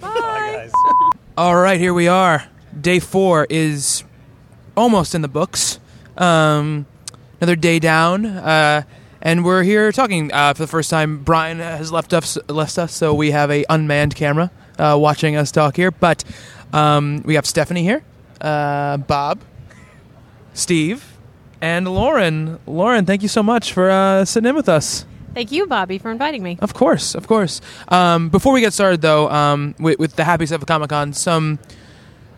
[1.36, 2.44] All right, here we are.
[2.78, 4.04] Day four is
[4.76, 5.78] almost in the books.
[6.16, 6.86] Um,
[7.40, 8.82] another day down, uh,
[9.20, 11.22] and we're here talking uh, for the first time.
[11.22, 15.50] Brian has left us, left us, so we have a unmanned camera uh, watching us
[15.50, 15.90] talk here.
[15.90, 16.24] But
[16.72, 18.02] um, we have Stephanie here,
[18.40, 19.40] uh, Bob,
[20.54, 21.16] Steve,
[21.60, 22.58] and Lauren.
[22.66, 25.04] Lauren, thank you so much for uh, sitting in with us.
[25.34, 26.56] Thank you, Bobby, for inviting me.
[26.62, 27.60] Of course, of course.
[27.88, 31.12] Um, before we get started, though, um, with, with the happy stuff of Comic Con,
[31.12, 31.58] some,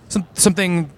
[0.08, 0.90] some something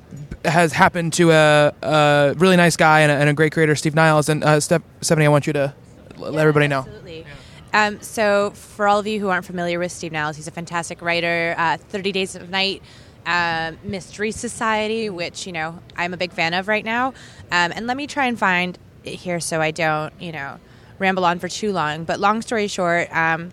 [0.45, 3.95] has happened to a, a really nice guy and a, and a great creator, Steve
[3.95, 4.29] Niles.
[4.29, 5.75] And uh, Steph, Stephanie, I want you to
[6.17, 6.81] let everybody know.
[6.81, 7.27] Absolutely.
[7.73, 11.01] Um, so, for all of you who aren't familiar with Steve Niles, he's a fantastic
[11.03, 11.55] writer.
[11.57, 12.83] Uh, Thirty Days of Night,
[13.27, 17.09] uh, Mystery Society, which you know I'm a big fan of right now.
[17.53, 20.59] Um, and let me try and find it here so I don't, you know,
[20.99, 22.05] ramble on for too long.
[22.05, 23.51] But long story short, um,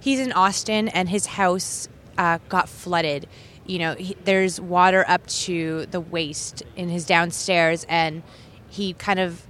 [0.00, 3.28] he's in Austin, and his house uh, got flooded.
[3.66, 8.22] You know, he, there's water up to the waist in his downstairs, and
[8.68, 9.46] he kind of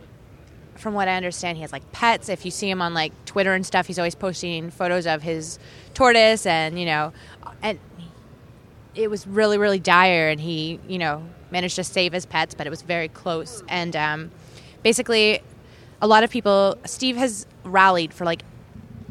[0.81, 2.29] from what I understand, he has like pets.
[2.29, 5.59] If you see him on like Twitter and stuff, he's always posting photos of his
[5.95, 7.13] tortoise, and you know,
[7.63, 7.79] and
[8.95, 10.29] it was really, really dire.
[10.29, 13.63] And he, you know, managed to save his pets, but it was very close.
[13.69, 14.31] And um,
[14.83, 15.41] basically,
[16.01, 18.43] a lot of people, Steve has rallied for like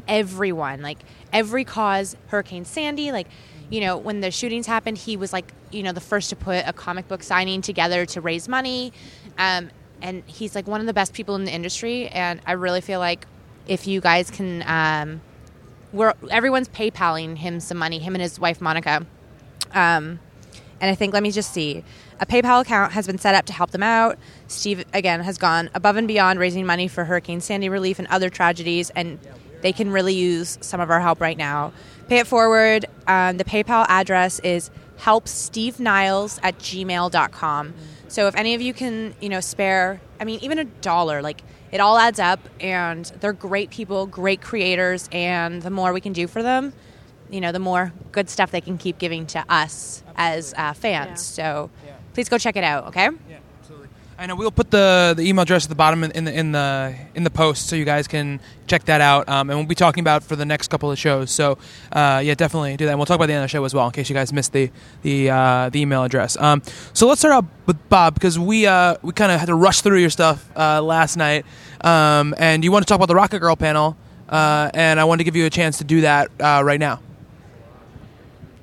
[0.08, 0.98] everyone, like
[1.32, 2.16] every cause.
[2.28, 3.28] Hurricane Sandy, like
[3.70, 6.64] you know, when the shootings happened, he was like, you know, the first to put
[6.66, 8.92] a comic book signing together to raise money.
[9.38, 9.70] Um,
[10.02, 12.08] and he's like one of the best people in the industry.
[12.08, 13.26] And I really feel like
[13.68, 15.20] if you guys can, um,
[15.92, 19.06] we're everyone's PayPaling him some money, him and his wife Monica.
[19.72, 20.18] Um,
[20.80, 21.84] and I think let me just see.
[22.20, 24.18] A PayPal account has been set up to help them out.
[24.46, 28.30] Steve again has gone above and beyond raising money for Hurricane Sandy relief and other
[28.30, 29.18] tragedies, and
[29.62, 31.72] they can really use some of our help right now.
[32.08, 32.86] Pay it forward.
[33.06, 37.74] Um, the PayPal address is helpsteveniles at gmail.com.
[38.08, 41.42] So if any of you can, you know, spare, I mean, even a dollar, like
[41.70, 46.12] it all adds up, and they're great people, great creators, and the more we can
[46.12, 46.72] do for them,
[47.30, 51.20] you know, the more good stuff they can keep giving to us as uh, fans.
[51.24, 51.70] So
[52.14, 53.04] please go check it out, okay?
[53.04, 53.39] Yeah, absolutely.
[54.20, 56.52] I know we'll put the, the email address at the bottom in, in the in
[56.52, 59.26] the in the post, so you guys can check that out.
[59.30, 61.30] Um, and we'll be talking about for the next couple of shows.
[61.30, 61.56] So
[61.90, 62.90] uh, yeah, definitely do that.
[62.90, 64.30] And we'll talk about the end of the show as well, in case you guys
[64.30, 66.36] missed the the uh, the email address.
[66.36, 66.60] Um,
[66.92, 69.80] so let's start out with Bob because we uh, we kind of had to rush
[69.80, 71.46] through your stuff uh, last night,
[71.80, 73.96] um, and you want to talk about the Rocket Girl panel,
[74.28, 77.00] uh, and I wanted to give you a chance to do that uh, right now.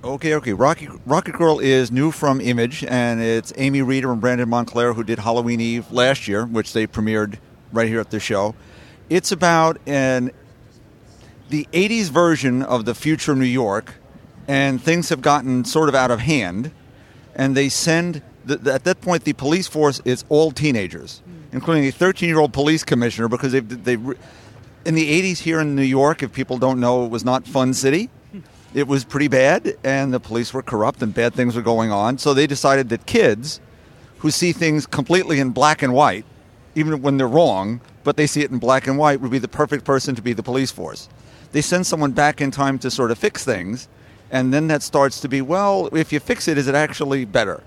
[0.08, 0.54] Okay, okay.
[0.54, 5.04] Rocket, Rocket Girl is new from Image, and it's Amy Reeder and Brandon Montclare who
[5.04, 7.39] did Halloween Eve last year, which they premiered
[7.74, 8.56] right here at the show.
[9.10, 10.32] It's about an
[11.50, 13.96] the 80s version of the future New York,
[14.48, 16.72] and things have gotten sort of out of hand,
[17.36, 18.22] and they send.
[18.46, 21.34] The, at that point, the police force is all teenagers, hmm.
[21.52, 23.96] including a 13 year old police commissioner, because they they
[24.86, 27.74] in the 80s here in New York, if people don't know, it was not Fun
[27.74, 28.10] City.
[28.73, 32.17] It was pretty bad, and the police were corrupt, and bad things were going on.
[32.17, 33.60] So they decided that kids
[34.19, 36.25] who see things completely in black and white,
[36.75, 39.47] even when they're wrong, but they see it in black and white, would be the
[39.47, 41.08] perfect person to be the police force.
[41.51, 43.88] They send someone back in time to sort of fix things,
[44.32, 47.63] and then that starts to be, well, if you fix it, is it actually better?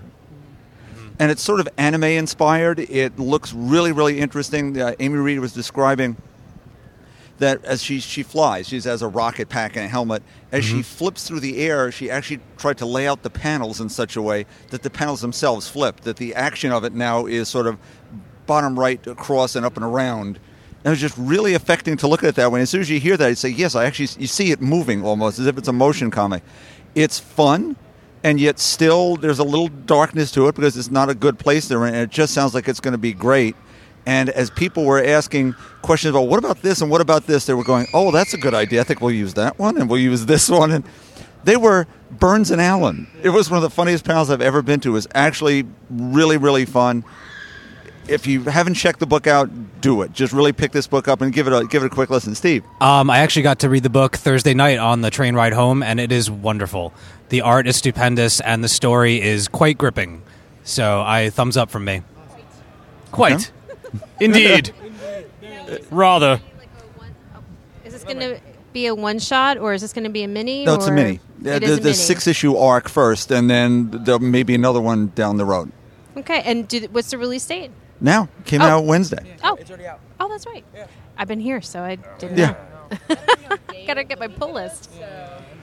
[1.19, 2.79] And it's sort of anime inspired.
[2.79, 4.79] It looks really, really interesting.
[4.79, 6.15] Uh, Amy Reed was describing
[7.41, 10.21] that as she she flies, she has a rocket pack and a helmet.
[10.51, 10.81] As she mm-hmm.
[10.81, 14.21] flips through the air, she actually tried to lay out the panels in such a
[14.21, 16.01] way that the panels themselves flip.
[16.01, 17.79] That the action of it now is sort of
[18.45, 20.37] bottom right across and up and around.
[20.37, 22.61] And it was just really affecting to look at it that way.
[22.61, 25.03] As soon as you hear that, you say, "Yes, I actually you see it moving
[25.03, 26.43] almost as if it's a motion comic."
[26.93, 27.75] It's fun,
[28.23, 31.67] and yet still there's a little darkness to it because it's not a good place
[31.67, 33.55] there, and it just sounds like it's going to be great.
[34.05, 37.53] And as people were asking questions about what about this and what about this, they
[37.53, 38.81] were going, "Oh, that's a good idea.
[38.81, 40.83] I think we'll use that one, and we'll use this one." And
[41.43, 43.07] they were Burns and Allen.
[43.23, 44.89] It was one of the funniest panels I've ever been to.
[44.89, 47.03] It was actually really, really fun.
[48.07, 50.11] If you haven't checked the book out, do it.
[50.11, 52.33] Just really pick this book up and give it a give it a quick listen.
[52.33, 55.53] Steve, Um, I actually got to read the book Thursday night on the train ride
[55.53, 56.93] home, and it is wonderful.
[57.29, 60.23] The art is stupendous, and the story is quite gripping.
[60.63, 62.01] So, I thumbs up from me.
[63.11, 63.51] Quite.
[64.19, 64.71] Indeed.
[65.89, 66.39] Rather.
[67.85, 68.39] Is this going to
[68.73, 70.65] be a one shot or is this going to be a mini?
[70.65, 71.19] no, it's a mini.
[71.41, 71.93] Yeah, It the a the mini.
[71.93, 75.71] six issue arc first, and then there may be another one down the road.
[76.15, 77.71] Okay, and do, what's the release date?
[77.99, 78.65] Now came Oh.
[78.65, 79.35] out Wednesday.
[79.43, 79.57] Oh,
[80.19, 80.63] oh, that's right.
[81.17, 82.55] I've been here, so I didn't Yeah.
[83.09, 83.15] know.
[83.87, 84.89] Gotta get my pull list.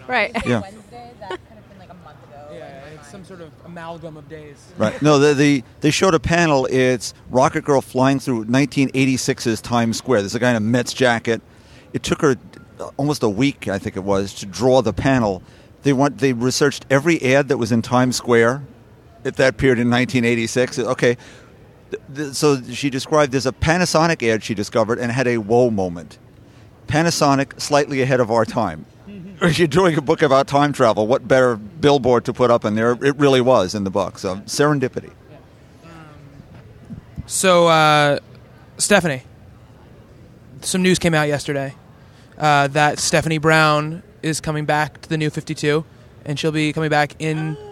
[0.07, 0.33] Right.
[0.47, 0.61] Yeah.
[0.62, 2.49] Wednesday, that could have been like a month ago.
[2.55, 4.57] Yeah, it's some sort of amalgam of days.
[4.77, 5.01] Right.
[5.03, 6.66] No, the, the they showed a panel.
[6.66, 10.23] It's Rocket Girl flying through 1986's Times Square.
[10.23, 11.40] There's a guy in a Mets jacket.
[11.92, 12.37] It took her
[12.97, 15.42] almost a week, I think it was, to draw the panel.
[15.83, 18.62] They want they researched every ad that was in Times Square
[19.25, 20.79] at that period in 1986.
[20.81, 21.16] Okay.
[21.90, 25.71] Th- th- So she described there's a Panasonic ad she discovered and had a whoa
[25.71, 26.18] moment.
[26.87, 28.87] Panasonic slightly ahead of our time.
[29.40, 32.74] If you're doing a book about time travel, what better billboard to put up in
[32.74, 32.92] there?
[32.92, 34.18] It really was in the book.
[34.18, 35.12] So serendipity.
[37.27, 38.20] So, uh,
[38.79, 39.22] Stephanie,
[40.62, 41.74] some news came out yesterday
[42.38, 45.85] uh, that Stephanie Brown is coming back to the new 52,
[46.24, 47.57] and she'll be coming back in.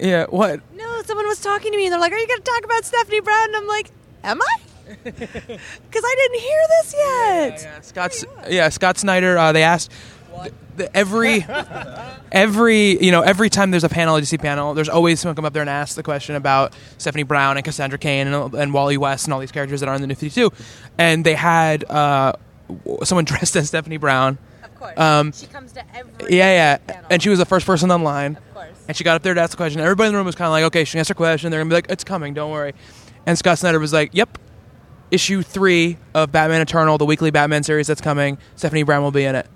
[0.00, 0.60] Yeah, what?
[0.74, 2.84] No, someone was talking to me and they're like, "Are you going to talk about
[2.84, 3.92] Stephanie Brown?" And I'm like,
[4.24, 4.56] "Am I?"
[5.04, 7.62] Because I didn't hear this yet.
[7.62, 8.24] Yeah, Scott.
[8.50, 9.38] Yeah, Scott Snyder.
[9.38, 10.13] Uh, they asked th- th-
[10.92, 11.44] every
[12.32, 15.44] every you know every time there's a panel, a DC panel, there's always someone come
[15.44, 18.96] up there and ask the question about Stephanie Brown and Cassandra Cain and, and Wally
[18.96, 20.52] West and all these characters that are in the New 52,
[20.98, 22.32] and they had uh,
[23.02, 24.38] someone dressed as Stephanie Brown.
[24.62, 24.98] Of course.
[24.98, 26.36] Um, she comes to every.
[26.36, 27.06] Yeah, yeah, panel.
[27.10, 28.36] and she was the first person online.
[28.36, 28.68] Of course.
[28.88, 29.80] And she got up there to ask the question.
[29.80, 31.50] Everybody in the room was kind of like, okay, she asked ask her question.
[31.50, 32.74] They're going to be like, it's coming, don't worry.
[33.26, 34.38] And Scott Snyder was like, yep,
[35.10, 38.36] issue three of Batman Eternal, the weekly Batman series that's coming.
[38.56, 39.46] Stephanie Brown will be in it.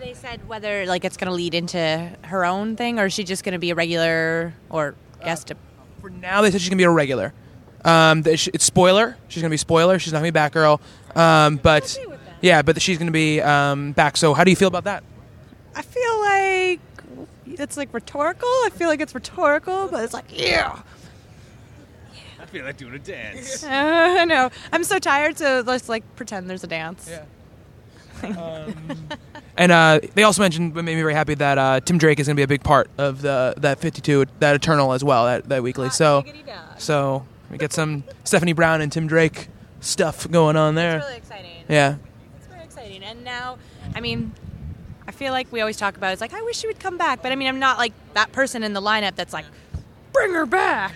[0.00, 3.06] Uh, Have they said whether like it's going to lead into her own thing, or
[3.06, 5.52] is she just going to be a regular or guest?
[6.00, 7.32] For now, they said she's going to be a regular.
[7.84, 9.16] Um, it's spoiler.
[9.28, 9.98] She's going to be spoiler.
[9.98, 10.80] She's not going to be Batgirl.
[11.16, 11.98] Um, but
[12.40, 14.16] yeah, but she's going to be um, back.
[14.16, 15.04] So how do you feel about that?
[15.74, 16.80] I feel like
[17.46, 18.48] it's like rhetorical.
[18.48, 20.80] I feel like it's rhetorical, but it's like yeah.
[22.40, 23.64] I feel like doing a dance.
[23.64, 23.68] I
[24.16, 24.50] Uh, I know.
[24.72, 27.10] I'm so tired so let's like pretend there's a dance.
[29.56, 32.26] And uh, they also mentioned, what made me very happy, that uh, Tim Drake is
[32.26, 35.48] going to be a big part of the that 52, that Eternal as well, that,
[35.48, 35.90] that weekly.
[35.90, 36.24] So,
[36.78, 39.48] so we get some Stephanie Brown and Tim Drake
[39.80, 40.98] stuff going on there.
[40.98, 41.64] It's really exciting.
[41.68, 41.96] Yeah.
[42.36, 43.02] It's very exciting.
[43.02, 43.58] And now,
[43.94, 44.32] I mean,
[45.06, 47.22] I feel like we always talk about it's like I wish she would come back,
[47.22, 49.46] but I mean, I'm not like that person in the lineup that's like,
[50.12, 50.94] bring her back.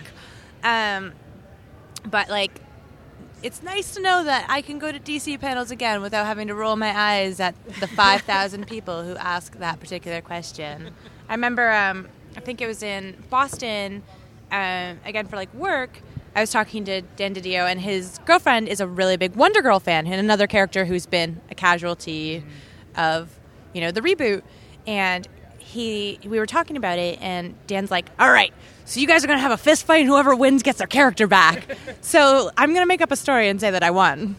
[0.63, 1.13] Um,
[2.09, 2.51] but like,
[3.43, 6.55] it's nice to know that I can go to DC panels again without having to
[6.55, 10.91] roll my eyes at the 5,000 people who ask that particular question.
[11.29, 14.03] I remember, um, I think it was in Boston,
[14.51, 16.01] um, again for like work.
[16.35, 19.79] I was talking to Dan Didio, and his girlfriend is a really big Wonder Girl
[19.79, 22.43] fan, and another character who's been a casualty
[22.97, 23.29] of,
[23.73, 24.41] you know, the reboot.
[24.85, 25.27] And
[25.59, 28.53] he, we were talking about it, and Dan's like, "All right,
[28.85, 31.27] so you guys are gonna have a fist fight, and whoever wins gets their character
[31.27, 34.35] back." so I'm gonna make up a story and say that I won.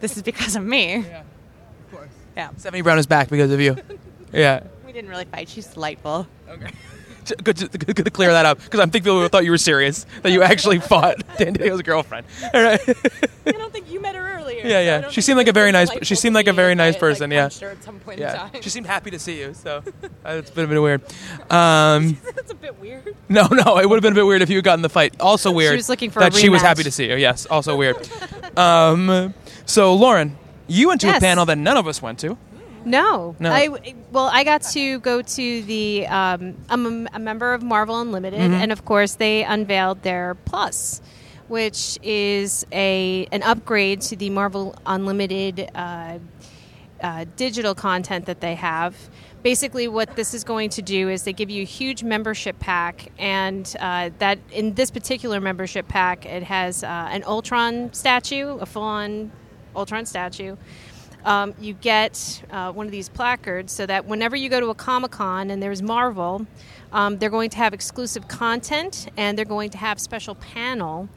[0.00, 0.98] this is because of me.
[0.98, 2.10] Yeah, of course.
[2.36, 3.76] Yeah, Stephanie Brown is back because of you.
[4.34, 4.62] Yeah.
[4.86, 5.50] we didn't really fight.
[5.50, 6.26] She's delightful.
[7.42, 10.06] Good, to, good to clear that up because I'm thinking people thought you were serious
[10.22, 12.26] that you actually fought Dan Diego's girlfriend.
[12.54, 12.80] All right.
[13.46, 14.66] I don't think you met her earlier.
[14.66, 15.08] Yeah, yeah.
[15.10, 15.90] She seemed like a very nice.
[16.02, 17.30] She seemed like a very nice person.
[17.30, 17.48] Yeah.
[17.60, 18.46] Her at some point Yeah.
[18.46, 18.62] in time.
[18.62, 19.54] She seemed happy to see you.
[19.54, 19.82] So
[20.24, 21.02] uh, it's been a bit weird.
[21.50, 23.14] Um, That's a bit weird.
[23.28, 25.20] no, no, it would have been a bit weird if you had gotten the fight.
[25.20, 25.72] Also weird.
[25.72, 27.16] She was looking for a that she was happy to see you.
[27.16, 27.46] Yes.
[27.46, 27.96] Also weird.
[28.58, 29.34] um,
[29.66, 30.36] so Lauren,
[30.68, 32.36] you went to a panel that none of us went to.
[32.84, 33.36] No.
[33.38, 33.50] No.
[33.50, 33.68] I
[34.10, 36.06] well, I got to go to the.
[36.06, 38.54] Um, I'm a, a member of Marvel Unlimited, Mm-hmm.
[38.54, 41.00] and of course, they unveiled their Plus,
[41.48, 46.18] which is a an upgrade to the Marvel Unlimited uh,
[47.00, 48.94] uh, digital content that they have.
[49.42, 53.10] Basically, what this is going to do is they give you a huge membership pack,
[53.18, 58.66] and uh, that in this particular membership pack, it has uh, an Ultron statue, a
[58.66, 59.32] full-on
[59.74, 60.56] Ultron statue.
[61.24, 64.74] Um, you get uh, one of these placards so that whenever you go to a
[64.74, 66.46] Comic Con and there's Marvel,
[66.92, 71.08] um, they're going to have exclusive content and they're going to have special panel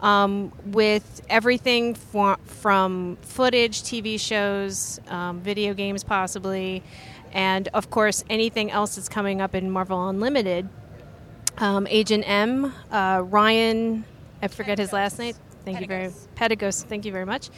[0.00, 6.82] um, with everything for, from footage, TV shows, um, video games, possibly,
[7.32, 10.68] and of course anything else that's coming up in Marvel Unlimited.
[11.58, 14.04] Um, Agent M, uh, Ryan,
[14.42, 15.34] I forget his last name.
[15.64, 16.84] Thank you very Penagos.
[16.84, 17.50] Thank you very much.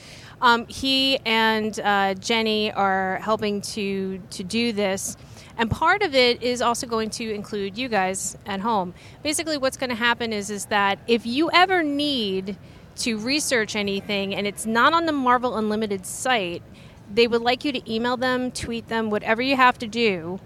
[0.45, 5.17] Um, he and uh, Jenny are helping to to do this,
[5.57, 8.93] and part of it is also going to include you guys at home.
[9.23, 12.59] Basically, what's going to happen is is that if you ever need
[12.97, 16.63] to research anything and it's not on the Marvel Unlimited site,
[17.11, 20.41] they would like you to email them, tweet them, whatever you have to do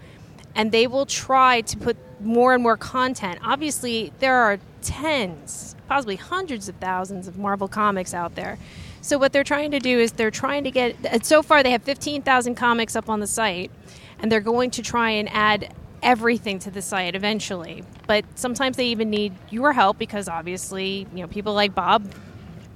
[0.55, 3.39] and they will try to put more and more content.
[3.43, 8.57] Obviously, there are tens, possibly hundreds of thousands of Marvel comics out there.
[9.01, 11.25] So what they're trying to do is they're trying to get.
[11.25, 13.71] So far, they have fifteen thousand comics up on the site,
[14.19, 17.83] and they're going to try and add everything to the site eventually.
[18.07, 22.13] But sometimes they even need your help because obviously, you know, people like Bob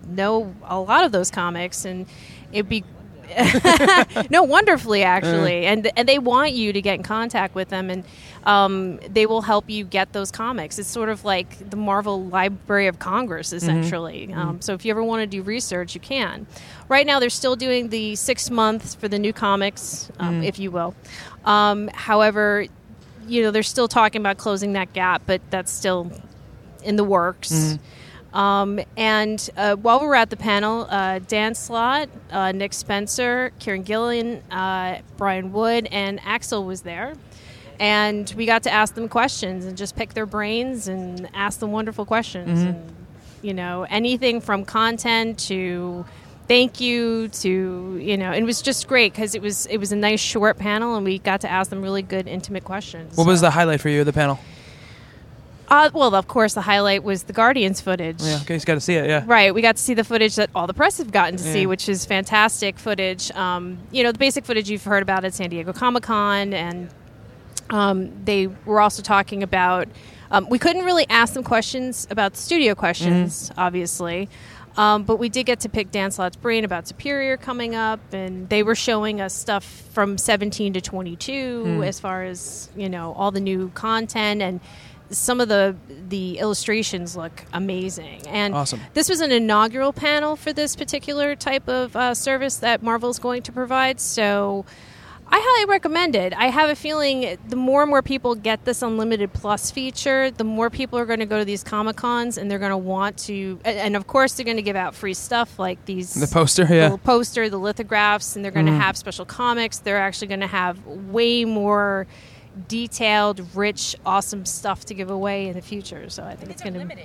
[0.08, 2.06] know a lot of those comics, and
[2.52, 2.84] it'd be
[4.30, 8.04] no, wonderfully actually, and and they want you to get in contact with them, and
[8.46, 10.78] um, they will help you get those comics.
[10.78, 14.34] It's sort of like the Marvel Library of Congress, essentially.
[14.34, 16.46] Um, so if you ever want to do research, you can.
[16.90, 20.72] Right now, they're still doing the six months for the new comics, um, if you
[20.72, 20.94] will.
[21.46, 22.66] Um, however,
[23.28, 26.12] you know they're still talking about closing that gap, but that's still
[26.84, 27.78] in the works.
[28.34, 33.52] Um, and uh, while we were at the panel, uh, Dan Slott, uh, Nick Spencer,
[33.60, 37.13] Kieron Gillen, uh, Brian Wood, and Axel was there.
[37.80, 41.72] And we got to ask them questions and just pick their brains and ask them
[41.72, 42.62] wonderful questions.
[42.62, 42.91] And,
[43.41, 46.06] you know, anything from content to
[46.48, 49.96] thank you to you know it was just great because it was it was a
[49.96, 53.39] nice short panel and we got to ask them really good intimate questions What was
[53.39, 54.38] the highlight for you of the panel?
[55.74, 58.80] Uh, well of course the highlight was the guardians footage Yeah, okay, you got to
[58.80, 59.08] see it.
[59.08, 59.24] Yeah.
[59.26, 61.66] Right, we got to see the footage that all the press have gotten to see,
[61.66, 63.32] which is fantastic footage.
[63.32, 66.90] Um, you know, the basic footage you've heard about at San Diego Comic Con, and
[67.70, 69.88] um, they were also talking about.
[70.32, 74.30] Um, we couldn't really ask them questions about the studio questions, obviously,
[74.78, 78.50] um, but we did get to pick Dan Slott's brain about Superior coming up, and
[78.50, 83.30] they were showing us stuff from 17 to 22 as far as you know all
[83.32, 84.60] the new content and
[85.13, 85.76] some of the
[86.10, 88.80] the illustrations look amazing and Awesome.
[88.93, 93.41] this was an inaugural panel for this particular type of uh, service that Marvel's going
[93.43, 93.99] to provide.
[93.99, 94.65] So
[95.36, 96.32] I highly recommend it.
[96.34, 100.43] I have a feeling the more and more people get this unlimited plus feature, the
[100.43, 103.17] more people are going to go to these comic cons and they're going to want
[103.19, 103.60] to.
[103.65, 106.65] And, and of course, they're going to give out free stuff like these The poster,
[106.65, 106.82] the yeah.
[106.84, 109.80] little poster, the lithographs, and they're going to have special comics.
[109.80, 112.06] They're actually going to have way more
[112.68, 116.10] detailed, rich, awesome stuff to give away in the future.
[116.10, 117.04] So I think it's going to be.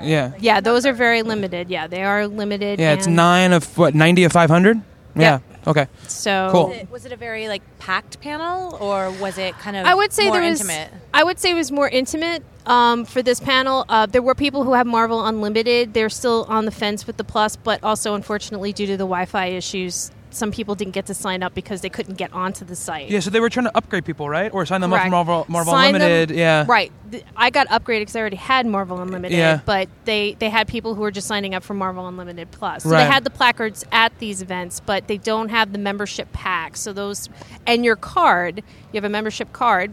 [0.00, 0.32] Yeah.
[0.38, 1.70] yeah, those are very limited.
[1.70, 2.78] Yeah, they are limited.
[2.78, 4.80] Yeah, it's nine of what ninety of five hundred.
[5.16, 5.40] Yeah.
[5.66, 5.86] Okay.
[6.06, 6.68] So Cool.
[6.68, 9.86] Was it, was it a very like packed panel, or was it kind of?
[9.86, 10.60] I would say more there was.
[10.60, 10.90] intimate.
[11.12, 13.84] I would say it was more intimate um, for this panel.
[13.88, 15.94] Uh, there were people who have Marvel Unlimited.
[15.94, 19.46] They're still on the fence with the Plus, but also unfortunately due to the Wi-Fi
[19.46, 23.08] issues, some people didn't get to sign up because they couldn't get onto the site.
[23.10, 25.46] Yeah, so they were trying to upgrade people, right, or sign them up for Marvel,
[25.48, 26.36] Marvel Sign them- Unlimited.
[26.36, 26.64] yeah.
[26.68, 26.92] Right.
[27.36, 29.36] I got upgraded because I already had Marvel Unlimited.
[29.38, 29.60] Yeah.
[29.64, 32.82] But they, they had people who were just signing up for Marvel Unlimited Plus.
[32.82, 33.04] So Right.
[33.04, 36.76] they had the placards at these events, but they don't have the membership pack.
[36.76, 37.28] So those
[37.66, 38.58] and your card,
[38.92, 39.92] you have a membership card.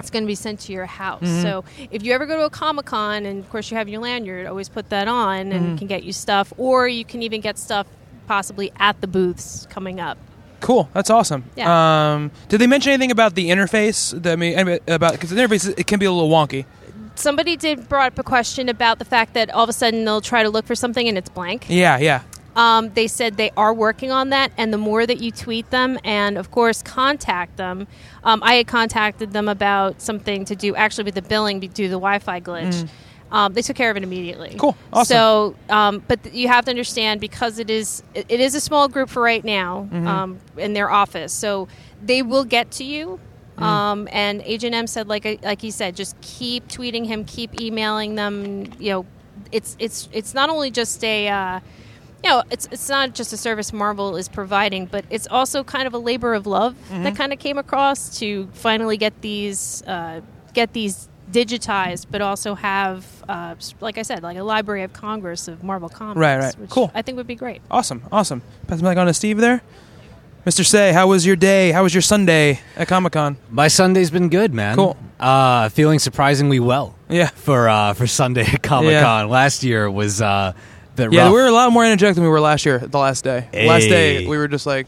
[0.00, 1.22] It's going to be sent to your house.
[1.22, 1.42] Mm-hmm.
[1.42, 4.00] So if you ever go to a Comic Con, and of course you have your
[4.00, 5.76] lanyard, always put that on, and Mm-hmm.
[5.76, 7.86] can get you stuff, or you can even get stuff
[8.26, 10.18] possibly at the booths coming up.
[10.60, 10.88] Cool.
[10.94, 11.44] That's awesome.
[11.56, 12.14] Yeah.
[12.14, 14.20] Um, did they mention anything about the interface?
[14.20, 16.64] The, I mean, about because the interface it can be a little wonky.
[17.16, 20.20] Somebody did brought up a question about the fact that all of a sudden they'll
[20.20, 21.66] try to look for something and it's blank.
[21.68, 22.22] Yeah, yeah.
[22.56, 25.98] Um, they said they are working on that, and the more that you tweet them
[26.04, 27.88] and, of course, contact them.
[28.22, 31.94] Um, I had contacted them about something to do actually with the billing to the
[31.94, 32.88] Wi Fi glitch.
[33.34, 34.50] Um, they took care of it immediately.
[34.50, 34.58] Mm.
[34.58, 34.76] Cool.
[34.92, 35.14] Awesome.
[35.16, 38.60] So, um, but th- you have to understand because it is it, it is a
[38.60, 40.06] small group for right now Mm-hmm.
[40.06, 41.66] um, in their office, so
[42.02, 43.18] they will get to you.
[43.58, 43.62] Mm.
[43.62, 47.60] Um, and Agent M said, like I- like he said, just keep tweeting him, keep
[47.60, 48.72] emailing them.
[48.78, 49.06] You know,
[49.52, 51.28] it's it's it's not only just a.
[51.28, 51.60] Uh,
[52.22, 55.86] you know, it's it's not just a service Marvel is providing, but it's also kind
[55.86, 60.20] of a labor of love that kind of came across to finally get these uh,
[60.54, 65.48] get these digitized, but also have, uh, like I said, like a Library of Congress
[65.48, 66.16] of Marvel comics.
[66.18, 66.56] Right, right.
[66.58, 66.90] Which Cool.
[66.94, 67.60] I think would be great.
[67.70, 68.40] Awesome, awesome.
[68.68, 69.60] Pass the mic on to Steve there.
[70.46, 70.64] Mr.
[70.64, 71.72] Say, how was your day?
[71.72, 73.36] How was your Sunday at Comic Con?
[73.50, 74.76] My Sunday's been good, man.
[74.76, 74.96] Cool.
[75.18, 77.28] Uh, feeling surprisingly well Yeah.
[77.28, 79.28] for uh, for Sunday at Comic Con.
[79.30, 81.32] Last year was uh, a bit Yeah, rough.
[81.32, 82.78] we were a lot more energetic than we were last year.
[82.78, 84.86] The last day, The last day, we were just like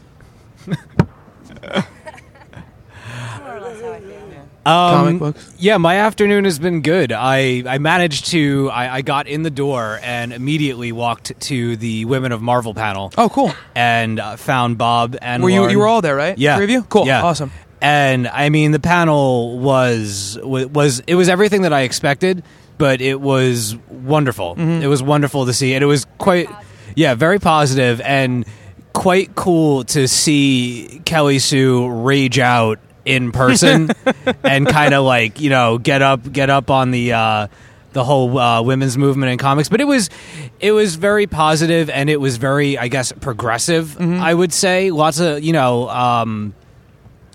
[4.67, 5.53] comic books.
[5.57, 7.11] Yeah, my afternoon has been good.
[7.11, 12.05] I, I managed to I, I got in the door and immediately walked to the
[12.05, 13.51] Women of Marvel panel Oh, cool.
[13.75, 15.71] and uh, found Bob and Were you Lauren.
[15.71, 16.37] you were all there, right?
[16.37, 16.55] Yeah.
[16.55, 16.83] Three of you.
[16.83, 17.05] Cool.
[17.07, 17.23] Yeah.
[17.23, 17.51] Awesome.
[17.81, 22.43] And I mean, the panel was wa- was it was everything that I expected,
[22.79, 24.55] but it was wonderful.
[24.55, 24.81] Mm-hmm.
[24.83, 26.49] It was wonderful to see, and it was quite
[26.95, 28.45] yeah, very positive and
[28.93, 33.89] quite cool to see Kelly Sue rage out in person
[34.43, 37.13] and kind of like you know get up get up on the.
[37.13, 37.47] Uh,
[37.93, 40.11] the whole uh, women's movement in comics, but it was
[40.59, 43.99] it was very positive and it was very, I guess, progressive.
[43.99, 46.53] I would say lots of you know um,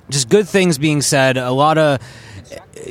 [0.09, 2.01] just good things being said, a lot of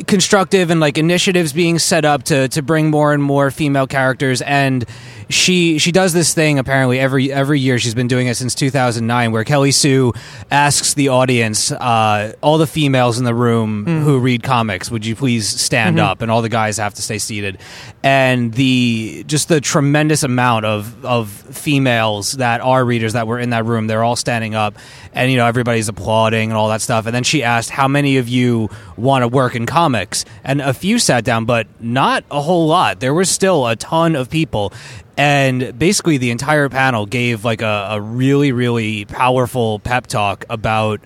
[0.08, 4.42] constructive and like initiatives being set up to to bring more and more female characters
[4.42, 4.86] and
[5.32, 7.80] she she does this thing apparently every every year.
[7.80, 10.14] She's been doing it since 2009 where Kelly Sue
[10.52, 15.16] asks the audience uh, all the females in the room who read comics would you
[15.16, 16.22] please stand up?
[16.22, 17.58] And all the guys have to stay seated.
[18.04, 23.52] And the just the tremendous amount of of females that are readers that were in
[23.52, 24.78] that room they're all standing up
[25.14, 27.06] and you know everybody's applauding and all that stuff.
[27.06, 30.74] And then she asked how many of you want to work in comics and a
[30.74, 33.00] few sat down but not a whole lot.
[33.00, 34.74] There was still a ton of people
[35.18, 41.00] and basically the entire panel gave like a, a really really powerful pep talk about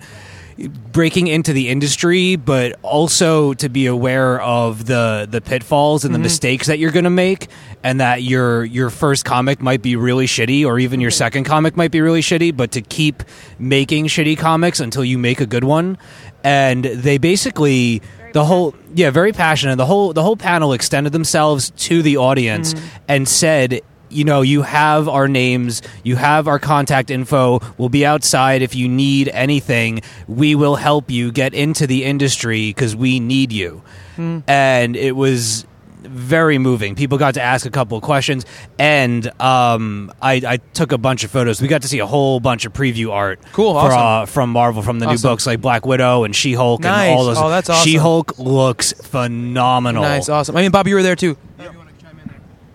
[0.58, 6.18] breaking into the industry, but also to be aware of the the pitfalls and the
[6.18, 6.24] mm-hmm.
[6.24, 7.48] mistakes that you're going to make,
[7.82, 11.18] and that your your first comic might be really shitty, or even your mm-hmm.
[11.18, 13.22] second comic might be really shitty, but to keep
[13.58, 15.98] making shitty comics until you make a good one.
[16.42, 18.00] And they basically
[18.32, 19.76] the whole yeah very passionate.
[19.76, 22.82] The whole the whole panel extended themselves to the audience mm.
[23.08, 27.60] and said you know, you have our names, you have our contact info.
[27.76, 30.00] We'll be outside if you need anything.
[30.28, 33.82] We will help you get into the industry because we need you.
[34.16, 34.44] Mm.
[34.46, 35.66] And it was
[36.08, 36.94] very moving.
[36.94, 38.44] People got to ask a couple of questions,
[38.78, 41.60] and um, I, I took a bunch of photos.
[41.60, 43.40] We got to see a whole bunch of preview art.
[43.52, 44.00] Cool, for, awesome.
[44.00, 47.08] uh, from Marvel, from the new books like Black Widow and She Hulk Nice.
[47.08, 47.38] and all those.
[47.38, 47.88] Oh, that's awesome.
[47.88, 50.02] She Hulk looks phenomenal.
[50.02, 50.56] Nice, awesome.
[50.56, 51.36] I mean, Bob, you were there too.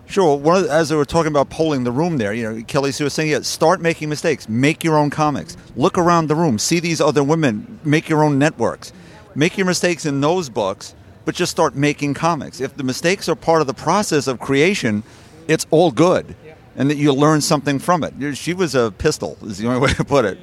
[0.06, 0.36] Sure.
[0.36, 2.92] One of the, as they were talking about polling the room there, you know, Kelly
[2.92, 4.46] Sue was saying, yeah, start making mistakes.
[4.46, 5.56] Make your own comics.
[5.74, 6.58] Look around the room.
[6.58, 7.80] See these other women.
[7.82, 8.92] Make your own networks.
[9.34, 10.94] Make your mistakes in those books,
[11.24, 12.60] but just start making comics.
[12.60, 15.02] If the mistakes are part of the process of creation,
[15.48, 16.34] it's all good,
[16.76, 18.36] and that you learn something from it.
[18.36, 19.36] She was a pistol.
[19.42, 20.38] Is the only way to put it.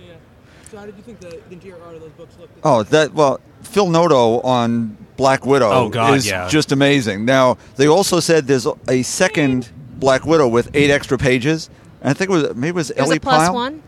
[0.72, 2.58] So, how did you think the, interior art of those books looked?
[2.64, 6.48] Oh, that well, Phil Noto on Black Widow Oh, God, is yeah.
[6.48, 7.26] just amazing.
[7.26, 11.70] Now they also said there's a second Black Widow with eight extra pages.
[12.02, 13.54] And I think it was maybe it was It was Ellie a plus Pyle.
[13.56, 13.84] one.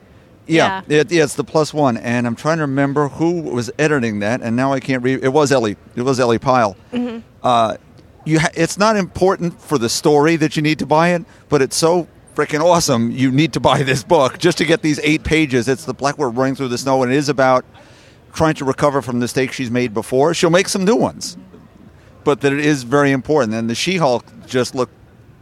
[0.48, 4.20] Yeah, It, yeah, it's the plus one, and I'm trying to remember who was editing
[4.20, 5.24] that, and now I can't read.
[5.24, 5.78] It was Ellie.
[5.96, 6.76] It was Ellie Pyle.
[6.92, 7.20] Mm-hmm.
[7.42, 7.78] Uh,
[8.26, 11.62] you, ha- it's not important for the story that you need to buy it, but
[11.62, 13.12] it's so freaking awesome.
[13.12, 15.68] You need to buy this book just to get these eight pages.
[15.68, 17.66] It's the Black Widow running through the snow, and it is about
[18.34, 20.34] trying to recover from the mistakes she's made before.
[20.34, 21.38] She'll make some new ones,
[22.24, 23.54] but that it is very important.
[23.54, 24.94] And the She-Hulk just looked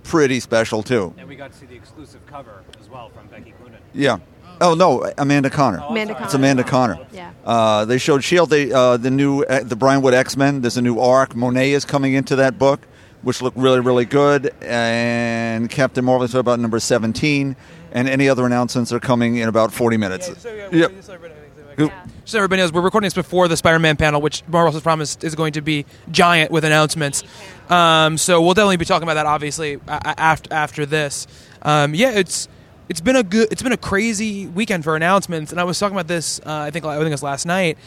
[0.03, 1.13] pretty special too.
[1.17, 3.77] And we got to see the exclusive cover as well from Becky Cloonan.
[3.93, 4.17] Yeah.
[4.61, 5.79] Oh no, Amanda Conner.
[5.79, 6.25] Amanda Conner.
[6.25, 6.99] It's Amanda Conner.
[7.11, 7.31] Yeah.
[7.45, 8.49] Uh, they showed Shield.
[8.49, 10.61] They, uh, the new uh, the Brian Wood X Men.
[10.61, 11.35] There's a new arc.
[11.35, 12.81] Monet is coming into that book,
[13.21, 14.53] which looked really really good.
[14.61, 17.55] And Captain Marvel is about number 17.
[17.91, 20.29] And any other announcements are coming in about 40 minutes.
[20.71, 20.91] Yep.
[21.75, 21.91] Good.
[22.25, 25.33] So everybody knows we're recording this before the Spider-Man panel, which Marvel has promised is
[25.33, 27.23] going to be giant with announcements.
[27.69, 31.25] Um, so we'll definitely be talking about that, obviously, after after this.
[31.63, 32.47] Um, yeah, it's
[32.89, 35.95] it's been a good, it's been a crazy weekend for announcements, and I was talking
[35.95, 36.39] about this.
[36.45, 37.77] Uh, I think I think it was last night.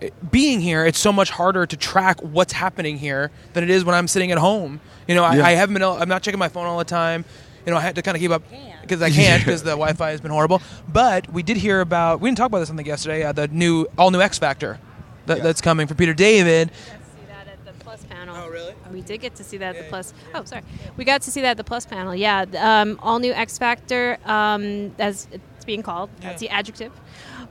[0.00, 3.84] It- Being here, it's so much harder to track what's happening here than it is
[3.84, 4.80] when I'm sitting at home.
[5.06, 5.46] You know, I, Yeah.
[5.46, 5.82] I haven't been.
[5.82, 7.24] I'm not checking my phone all the time.
[7.64, 8.42] You know, I had to kind of keep up
[8.82, 10.62] because I can't because the Wi-Fi has been horrible.
[10.88, 12.20] But we did hear about.
[12.20, 13.24] We didn't talk about this on the yesterday.
[13.24, 14.78] Uh, the new, all new X Factor
[15.26, 15.42] that, Yeah.
[15.42, 16.70] that's coming for Peter David.
[16.70, 18.36] see that at the Plus panel.
[18.38, 18.74] Oh, really?
[18.92, 20.14] We did get to see that at the Plus.
[20.34, 20.62] Oh, sorry.
[20.96, 22.14] We got to see that at the Plus panel.
[22.14, 26.10] Yeah, um, all new X Factor, um, as it's being called.
[26.20, 26.92] That's the adjective.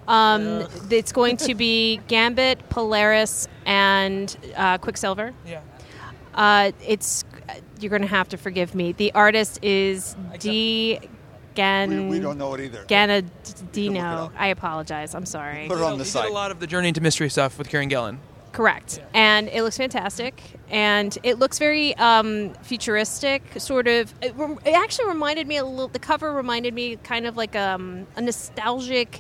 [0.08, 5.34] Um, It's going to be Gambit, Polaris, and uh, Quicksilver.
[5.46, 5.62] Yeah.
[6.34, 7.24] Uh, it's
[7.80, 8.92] you're going to have to forgive me.
[8.92, 11.00] The artist is D.
[11.56, 12.10] Gan.
[12.10, 12.84] We, we don't know it either.
[12.86, 14.32] Ganadino.
[14.38, 15.16] I apologize.
[15.16, 15.68] I'm sorry.
[15.68, 16.30] Put it on He the did site.
[16.30, 18.20] a lot of the Journey into Mystery stuff with Kieron Gillen.
[18.56, 19.02] Correct.
[19.14, 20.42] And it looks fantastic.
[20.70, 24.14] And it looks very um, futuristic, sort of.
[24.22, 27.54] It, rem- it actually reminded me a little, the cover reminded me kind of like
[27.58, 29.20] um, a nostalgic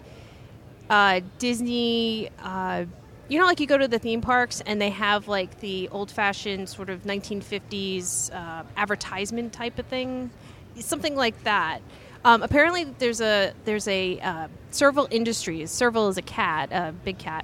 [0.90, 2.30] uh, Disney.
[2.42, 2.86] Uh,
[3.28, 6.12] you know, like you go to the theme parks and they have like the old
[6.12, 10.32] fashioned sort of 1950s uh, advertisement type of thing,
[10.80, 11.82] something like that.
[12.24, 15.72] Um, apparently, there's a there's a uh, Serval Industries.
[15.72, 17.44] Serval is a cat, a big cat,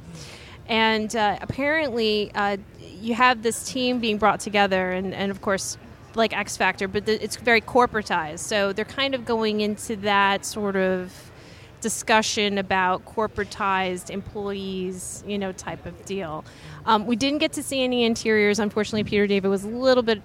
[0.68, 5.78] and uh, apparently uh, you have this team being brought together, and, and of course,
[6.16, 8.40] like X Factor, but the, it's very corporatized.
[8.40, 11.32] So they're kind of going into that sort of
[11.80, 16.46] discussion about corporatized employees, you know, type of deal.
[16.86, 18.60] Um, we didn't get to see any interiors.
[18.60, 20.22] Unfortunately, Peter David was a little bit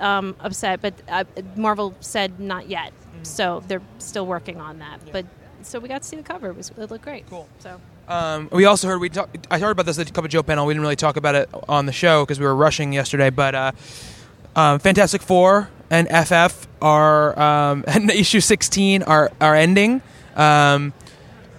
[0.00, 1.24] um, upset, but uh,
[1.56, 2.92] Marvel said not yet.
[3.22, 5.00] So they're still working on that.
[5.12, 5.26] But
[5.62, 6.50] so we got to see the cover.
[6.50, 7.28] It, was, it looked great.
[7.28, 7.48] Cool.
[7.58, 10.28] So Um, we also heard we talk, I heard about this at the Cup O'
[10.28, 10.64] Joe panel.
[10.66, 13.28] We didn't really talk about it on the show because we were rushing yesterday.
[13.30, 13.72] But uh,
[14.56, 20.00] um, Fantastic Four and FF are um, and issue sixteen are are ending.
[20.36, 20.94] Um,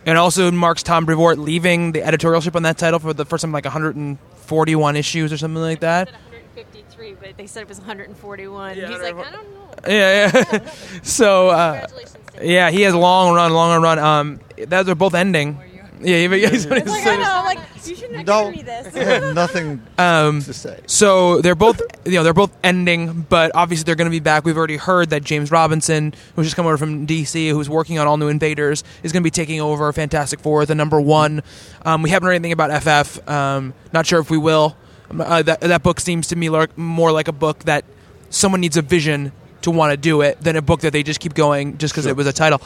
[0.06, 3.52] and also marks Tom Brevoort leaving the editorialship on that title for the first time
[3.52, 6.08] like 141 issues or something like that.
[6.08, 8.78] 153, but they said it was 141.
[8.78, 9.28] Yeah, He's like, 141.
[9.28, 9.60] I don't know.
[9.88, 10.70] Yeah, yeah.
[11.04, 12.18] so uh, Congratulations.
[12.42, 14.00] yeah, he has a long run, long run.
[14.00, 15.60] Um, those are both ending.
[16.02, 16.50] Yeah, yeah, yeah.
[16.50, 17.24] he's- Like, I know.
[17.24, 18.94] I'm like, you shouldn't have No, given me this.
[18.96, 20.80] Have nothing Um, to say.
[20.86, 24.46] So they're both, you know, they're both ending, but obviously they're going to be back.
[24.46, 28.08] We've already heard that James Robinson, who's just come over from DC, who's working on
[28.08, 31.42] all new Invaders, is going to be taking over Fantastic Four, the number one.
[31.84, 33.28] Um, we haven't heard anything about FF.
[33.30, 34.78] Um, not sure if we will.
[35.10, 37.84] Um, Uh, that that book seems to me like, more like a book that
[38.30, 39.32] someone needs a vision
[39.64, 42.06] to want to do it than a book that they just keep going just because
[42.06, 42.12] Sure.
[42.12, 42.62] it was a title.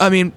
[0.00, 0.32] I mean.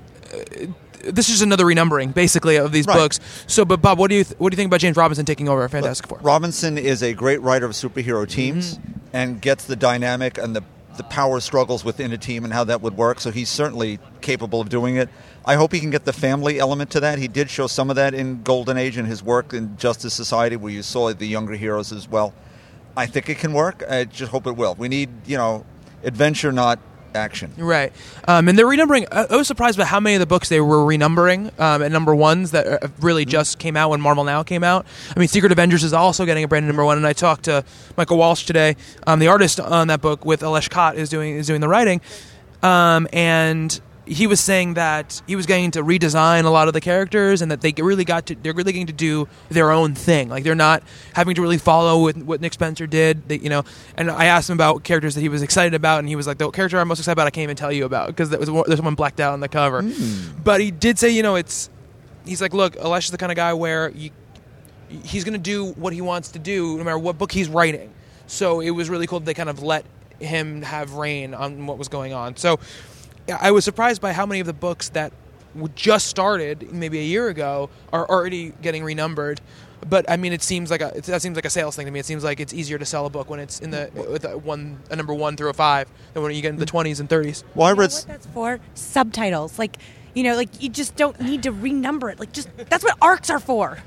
[1.06, 2.98] This is another renumbering, basically, of these Right.
[2.98, 3.20] books.
[3.48, 5.48] So, but Bob, what do you th- what do you think about James Robinson taking
[5.48, 6.20] over Fantastic Four?
[6.22, 8.36] Robinson is a great writer of superhero mm-hmm.
[8.36, 8.80] teams
[9.14, 10.64] and gets the dynamic and the,
[10.98, 13.20] the power struggles within a team and how that would work.
[13.20, 15.10] So he's certainly capable of doing it.
[15.46, 17.20] I hope he can get the family element to that.
[17.20, 20.56] He did show some of that in Golden Age and his work in Justice Society,
[20.56, 22.34] where you saw the younger heroes as well.
[22.98, 23.84] I think it can work.
[23.88, 24.74] I just hope it will.
[24.76, 25.66] We need, you know,
[26.04, 26.80] adventure, not
[27.16, 27.54] action.
[27.58, 27.92] Right,
[28.28, 29.08] um, and they're renumbering.
[29.12, 32.14] I, was surprised by how many of the books they were renumbering um, at number
[32.14, 34.86] ones that uh, really just came out when Marvel Now came out.
[35.16, 37.46] I mean, Secret Avengers is also getting a brand new number one, and I talked
[37.46, 37.64] to
[37.98, 38.76] Michael Walsh today,
[39.08, 42.02] um, the artist on that book with Ales Kot is doing is doing the writing,
[42.62, 46.82] um, and he was saying that he was going to redesign a lot of the
[46.82, 50.30] characters and that they really got to they're really going to do their own thing.
[50.30, 50.84] Like they're not
[51.14, 53.28] having to really follow what, what Nick Spencer did.
[53.28, 53.64] They, you know
[53.98, 56.38] and I asked him about characters that he was excited about and he was like
[56.38, 58.82] the character I'm most excited about I can't even tell you about because was there's
[58.82, 59.82] one blacked out on the cover.
[59.82, 60.42] Hmm.
[60.44, 61.70] But he did say you know it's
[62.26, 64.12] he's like look Ales is the kind of guy where you
[65.04, 67.92] he's going to do what he wants to do no matter what book he's writing.
[68.28, 69.86] So it was really cool that they kind of let
[70.20, 72.38] him have reign on what was going on.
[72.38, 72.60] So
[73.30, 75.12] I was surprised by how many of the books that
[75.74, 79.40] just started maybe a year ago are already getting renumbered.
[79.88, 81.92] But I mean, it seems like a it, that seems like a sales thing to
[81.92, 82.00] me.
[82.00, 84.38] It seems like it's easier to sell a book when it's in the with a
[84.38, 87.10] one a number one through a five than when you get in the twenties and
[87.10, 87.44] thirties.
[87.54, 88.60] Well, I You know what that's for?
[88.74, 89.60] Subtitles.
[89.60, 89.78] Like,
[90.16, 92.20] you know, like you just don't need to renumber it.
[92.20, 93.80] Like, just that's what arcs are for.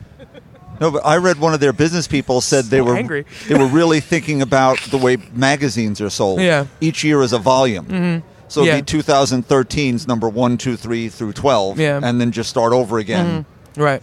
[0.81, 3.27] No, but I read one of their business people said they So were angry.
[3.49, 6.41] they were really thinking about the way magazines are sold.
[6.41, 6.67] Yeah.
[6.81, 7.87] Each year is a volume.
[7.87, 8.29] Mm-hmm.
[8.49, 8.75] So Yeah.
[8.75, 12.01] it'd be 2013's number one, two, three through 12, Yeah.
[12.03, 13.45] and then just start over again.
[13.77, 14.03] Right.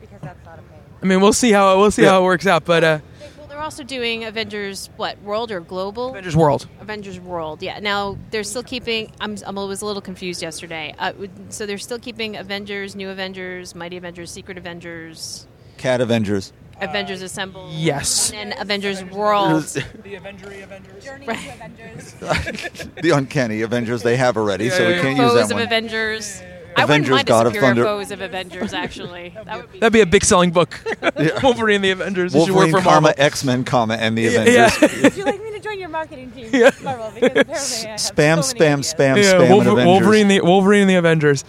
[0.00, 0.78] Because that's not a pain.
[1.02, 2.10] I mean, we'll see how we'll see Yeah.
[2.10, 2.64] how it works out.
[2.64, 2.98] But uh,
[3.38, 6.10] Well, they're also doing Avengers what World or Global?
[6.10, 6.66] Avengers World.
[6.80, 7.62] Avengers World.
[7.62, 7.78] Yeah.
[7.80, 9.10] Now they're still keeping.
[9.20, 10.94] I'm, I'm I was a little confused yesterday.
[10.98, 11.12] Uh,
[11.48, 15.46] so they're still keeping Avengers, New Avengers, Mighty Avengers, Secret Avengers,
[15.78, 16.52] Cat Avengers.
[16.80, 17.68] Avengers Assemble.
[17.72, 18.30] Yes.
[18.32, 19.64] And then Avengers World.
[19.64, 19.80] The
[20.16, 22.12] Avengery Avengers.
[23.02, 25.62] the uncanny Avengers they have already, so we yeah, can't foes use of that one.
[25.64, 26.42] Avengers.
[26.76, 27.84] I Avengers, wouldn't God mind a of superior Thunder.
[27.84, 28.72] foes of Avengers.
[28.72, 29.78] Actually, that would be.
[29.80, 30.78] That'd be a big selling book.
[31.42, 32.34] Wolverine and the Avengers.
[32.34, 33.24] You work Wolverine, for comma, Marvel.
[33.24, 35.02] X Men, comma, and the Yeah, Avengers.
[35.02, 36.70] Would you like me to join your marketing team, Yeah.
[36.82, 37.10] Marvel?
[37.14, 38.94] Because apparently I have Spam, so many spam, ideas.
[38.94, 41.44] spam, Yeah, spam, Wolver- Wolverine, the Wolverine and the Avengers.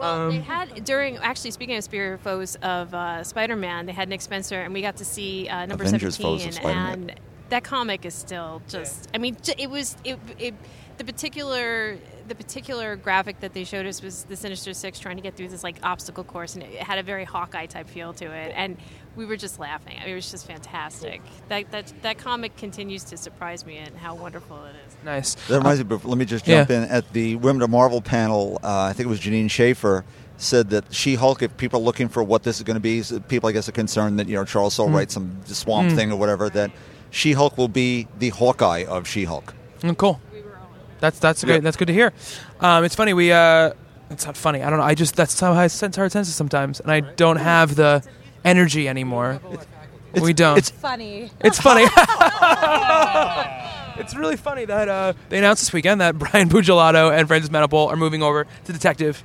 [0.00, 4.20] Well, they had during actually speaking of superior foes of uh, Spider-Man, they had Nick
[4.22, 7.14] Spencer, and we got to see uh, number Avengers seventeen, and
[7.50, 9.08] that comic is still just.
[9.12, 10.54] I mean, it was it, it
[11.00, 11.96] the particular
[12.28, 15.48] the particular graphic that they showed us was the Sinister Six trying to get through
[15.48, 18.76] this like obstacle course, and it had a very Hawkeye type feel to it, and
[19.16, 19.96] we were just laughing.
[19.98, 21.22] I mean, it was just fantastic.
[21.48, 24.96] That that that comic continues to surprise me and how wonderful it is.
[25.02, 25.34] Nice.
[25.48, 26.58] That reminds me, let me just Yeah.
[26.58, 26.82] jump in.
[26.84, 30.04] At the Women of Marvel panel, uh, I think it was Jeanine Schaefer
[30.36, 33.48] said that She-Hulk, if people are looking for what this is going to be, people,
[33.48, 34.94] I guess, are concerned that, you know, Charles Soule Mm.
[34.94, 36.70] writes some Swamp Thing or whatever, that
[37.10, 39.52] She-Hulk will be the Hawkeye of She-Hulk.
[39.82, 40.20] Mm, cool.
[41.00, 41.62] That's that's great.
[41.62, 42.12] That's good to hear.
[42.60, 43.12] Um, it's funny.
[43.12, 43.72] We uh,
[44.10, 44.62] it's not funny.
[44.62, 44.84] I don't know.
[44.84, 48.02] I just that's how I sense hard senses sometimes, and I don't have the
[48.44, 49.40] energy anymore.
[50.20, 50.58] we don't.
[50.58, 51.30] It's funny.
[51.40, 51.84] It's funny.
[53.98, 57.88] it's really funny that uh, they announced this weekend that Brian Buccellato and Francis Manapul
[57.88, 59.22] are moving over to Detective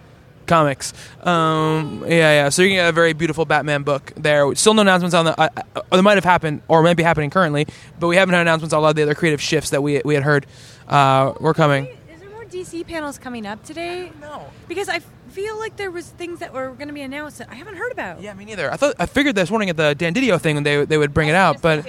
[0.48, 0.94] Comics.
[1.22, 2.50] Um, yeah, yeah.
[2.50, 4.54] So you're gonna get a very beautiful Batman book there.
[4.56, 5.40] Still no announcements on the.
[5.40, 7.68] Uh, uh, or they might have happened, or might be happening currently,
[8.00, 10.02] but we haven't had announcements on a lot of the other creative shifts that we
[10.06, 10.46] we had heard
[10.88, 11.86] uh, were coming.
[12.14, 14.12] Is there more DC panels coming up today?
[14.22, 14.46] No.
[14.68, 17.56] Because I feel like there was things that were going to be announced that I
[17.56, 18.22] haven't heard about.
[18.22, 18.72] Yeah, me neither.
[18.72, 21.14] I thought I figured this morning at the Dan Didio thing when they they would
[21.14, 21.86] bring it out, but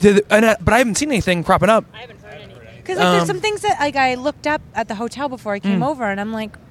[0.00, 1.84] did, and, uh, but I haven't seen anything cropping up.
[1.92, 2.56] I haven't heard anything.
[2.78, 5.52] Because like, there's Um, some things that like I looked up at the hotel before
[5.52, 5.86] I came Mm.
[5.88, 6.69] over, and I'm like, I feel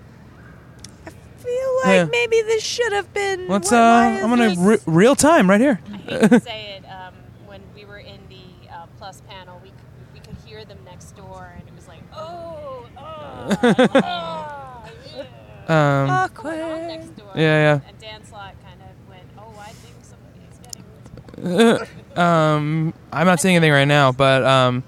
[1.85, 2.03] like Yeah.
[2.05, 3.47] maybe this should have been.
[3.47, 3.71] Let's.
[3.71, 5.79] Uh, why I'm gonna re- real time right here.
[5.93, 7.13] I hate to say it, um,
[7.47, 9.71] when we were in the uh, Plus panel, we,
[10.13, 13.57] we could hear them next door, and it was like, oh, oh,
[13.95, 15.23] oh, yeah.
[15.67, 16.57] Um, Awkward.
[16.87, 17.31] next door.
[17.35, 23.27] Yeah, And Dan Slott kind of went, oh, I think somebody's is getting um, I'm
[23.27, 24.83] not seeing anything right now, but um,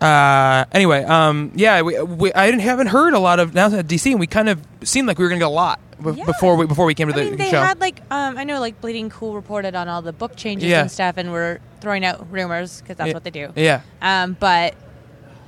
[0.00, 3.90] uh, anyway, um, yeah, we, we I didn't haven't heard a lot of announcements at
[3.98, 6.24] DC, and we kind of seemed like we were gonna get a lot b- Yeah.
[6.24, 7.60] before we before we came to I the mean, they show.
[7.62, 10.82] had like um, I know like Bleeding Cool reported on all the book changes Yeah.
[10.82, 13.14] and stuff, and were throwing out rumors because that's Yeah.
[13.14, 13.52] what they do.
[13.56, 13.80] Yeah.
[14.02, 14.74] Um, but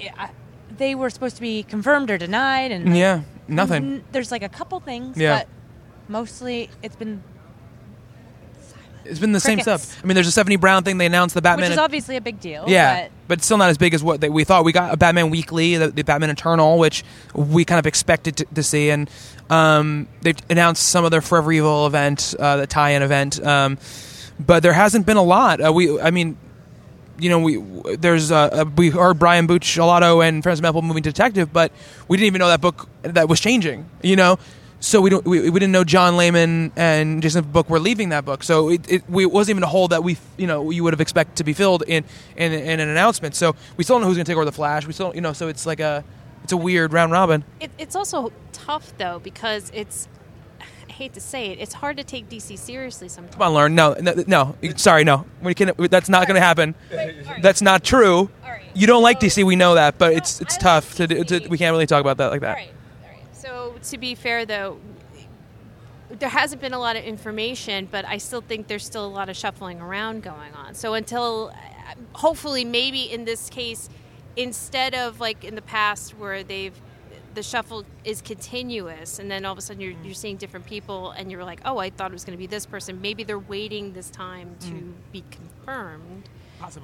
[0.00, 0.28] yeah,
[0.76, 3.84] they were supposed to be confirmed or denied, and yeah, nothing.
[3.84, 5.38] n- there's like a couple things, Yeah.
[5.40, 5.48] but
[6.09, 7.22] mostly it's been
[9.05, 10.00] It's been the same stuff.
[10.03, 10.96] I mean, there's a Stephanie Brown thing.
[10.96, 11.64] They announced the Batman.
[11.70, 12.64] which is obviously a big deal.
[12.68, 14.64] Yeah, but but, still not as big as what they, we thought.
[14.64, 17.03] We got a Batman Weekly, the, the Batman Eternal, which
[17.34, 19.11] we kind of expected to, to see, and
[19.53, 23.76] um, they've announced some of their Forever Evil event, uh, the tie-in event, um,
[24.40, 25.64] but there hasn't been a lot.
[25.64, 26.38] Uh, we, I mean,
[27.18, 31.11] you know, we there's uh, uh, we heard Brian Buccellato and Francis Manapul moving to
[31.11, 31.70] detective, but
[32.09, 33.88] we didn't even know that book that was changing.
[34.03, 34.38] You know.
[34.80, 38.24] So we don't we, we didn't know John Layman and Jason Fabok were leaving that
[38.24, 38.42] book.
[38.42, 40.92] So it, it, we, it wasn't even a hole that we you know you would
[40.92, 42.05] have expected to be filled in
[42.36, 43.36] in, in an announcement.
[43.36, 44.84] So we still don't know who's going to take over the Flash.
[44.84, 46.03] We still you know so it's like a
[46.43, 47.45] it's a weird round robin.
[47.61, 50.09] It, it's also tough though because it's.
[50.61, 53.34] I hate to say it, it's hard to take DC seriously sometimes.
[53.34, 53.74] Come on, Lauren.
[53.74, 54.57] No, no, no.
[54.76, 55.24] Sorry, no.
[55.40, 55.72] We can.
[55.78, 56.74] That's not going to happen.
[57.40, 58.30] That's not true.
[58.74, 59.43] You don't like DC.
[59.45, 61.49] We know that, but it's it's tough to, to.
[61.49, 62.55] We can't really talk about that like that.
[62.55, 62.70] Right.
[63.32, 64.78] So to be fair, though,
[66.18, 69.28] there hasn't been a lot of information, but I still think there's still a lot
[69.28, 70.74] of shuffling around going on.
[70.74, 71.53] So until,
[72.12, 73.88] hopefully, maybe in this case,
[74.37, 76.74] instead of like in the past where they've
[77.35, 81.12] the shuffle is continuous and then all of a sudden you're, you're seeing different people
[81.12, 83.39] and you're like oh i thought it was going to be this person maybe they're
[83.39, 84.93] waiting this time to Mm.
[85.12, 86.28] be confirmed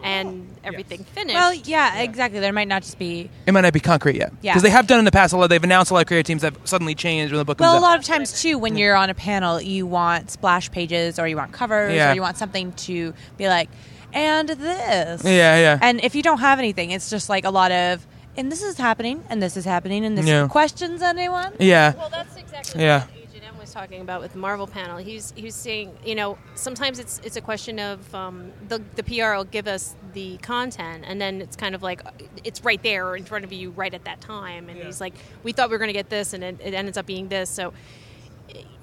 [0.03, 2.41] and everything finished well, yeah, exactly.
[2.41, 3.31] There might not just be.
[3.47, 4.33] It might not be concrete yet.
[4.43, 4.53] Yeah.
[4.53, 5.51] Because they have done in the past a lot.
[5.51, 7.71] They've announced a lot of creative teams that have suddenly changed when the book Well,
[7.71, 7.89] a comes out.
[7.91, 11.37] lot of times too, when you're on a panel, you want splash pages, or you
[11.37, 12.11] want covers, Yeah.
[12.11, 13.71] or you want something to be like,
[14.13, 15.25] and this.
[15.25, 15.79] Yeah, yeah.
[15.83, 18.07] And if you don't have anything, it's just like a lot of,
[18.37, 20.47] and this is happening, and this is happening, and this Yeah.
[20.49, 21.53] questions anyone.
[21.59, 21.95] Yeah.
[21.97, 23.01] Well, that's exactly Yeah.
[23.01, 24.97] what Agent M was talking about with the Marvel panel.
[24.99, 29.03] He's he's was saying, you know, sometimes it's it's a question of um, the the
[29.03, 32.01] PR will give us the content, and then it's kind of like
[32.45, 35.53] it's right there in front of you right at that time, and he's like, we
[35.53, 37.51] thought we were going to get this, and it, it ends up being this.
[37.51, 37.73] So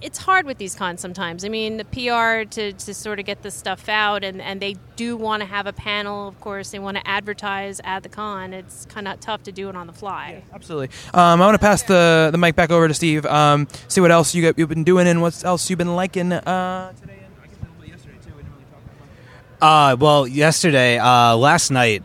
[0.01, 1.43] it's hard with these cons sometimes.
[1.43, 4.75] I mean, the PR to, to sort of get this stuff out, and, and they
[4.95, 6.27] do want to have a panel.
[6.27, 8.53] Of course, they want to advertise at the con.
[8.53, 10.43] It's kind of tough to do it on the fly.
[10.53, 10.89] Absolutely.
[11.13, 13.25] Um, I want to pass the, the mic back over to Steve.
[13.25, 16.31] Um, see what else you got, you've been doing and what else you've been liking
[16.31, 17.19] uh, today.
[17.23, 18.31] and I guess a little bit yesterday, too.
[18.35, 19.93] We didn't really talk about.
[19.93, 22.03] Uh, well, yesterday, uh, last night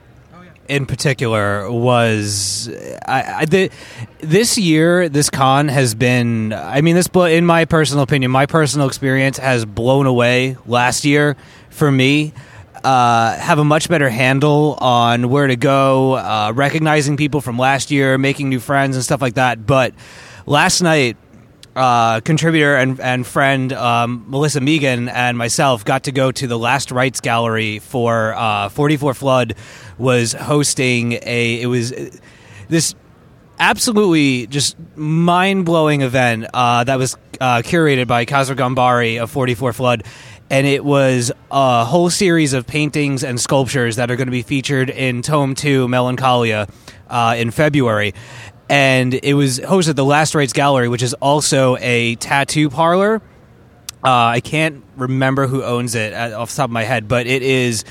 [0.70, 2.70] in particular was
[3.04, 3.70] I, I the,
[4.20, 8.86] this year this con has been I mean this in my personal opinion my personal
[8.86, 11.36] experience has blown away last year
[11.70, 12.32] for me.
[12.82, 17.90] Uh, have a much better handle on where to go uh, recognizing people from last
[17.90, 19.66] year making new friends and stuff like that.
[19.66, 19.92] But
[20.46, 21.18] last night
[21.76, 26.58] uh, contributor and, and friend um, Melissa Megan and myself got to go to the
[26.58, 29.54] Last Rites Gallery for uh, 44 Flood
[29.98, 31.92] was hosting a it was
[32.68, 32.94] this
[33.60, 39.72] absolutely just mind blowing event uh, that was uh, curated by Kasra Ghanbari of 44
[39.72, 40.04] Flood.
[40.48, 44.42] And it was a whole series of paintings and sculptures that are going to be
[44.42, 46.66] featured in Tome 2, Melancholia,
[47.08, 48.14] uh, in February.
[48.70, 53.20] And it was hosted at the Last Rites Gallery, which is also a tattoo parlor.
[54.02, 57.26] Uh, I can't remember who owns it uh, off the top of my head, but
[57.26, 57.84] it is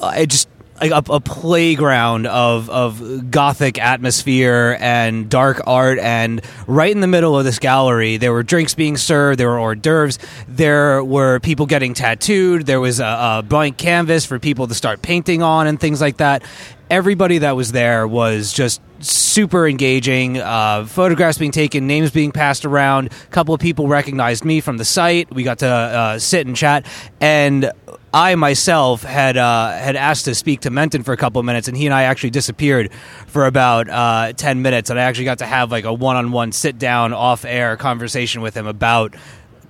[0.00, 0.49] uh, it just
[0.80, 5.98] like a, a playground of of gothic atmosphere and dark art.
[5.98, 9.58] And right in the middle of this gallery, there were drinks being served, there were
[9.58, 10.18] hors d'oeuvres,
[10.48, 15.02] there were people getting tattooed, there was a, a blank canvas for people to start
[15.02, 16.42] painting on, and things like that.
[16.90, 20.38] Everybody that was there was just super engaging.
[20.38, 23.06] Uh, photographs being taken, names being passed around.
[23.06, 25.32] A couple of people recognized me from the site.
[25.32, 26.84] We got to uh, sit and chat,
[27.20, 27.70] and
[28.12, 31.68] I myself had uh, had asked to speak to Menton for a couple of minutes,
[31.68, 32.92] and he and I actually disappeared
[33.26, 36.32] for about uh, ten minutes, and I actually got to have like a one on
[36.32, 39.14] one sit down off air conversation with him about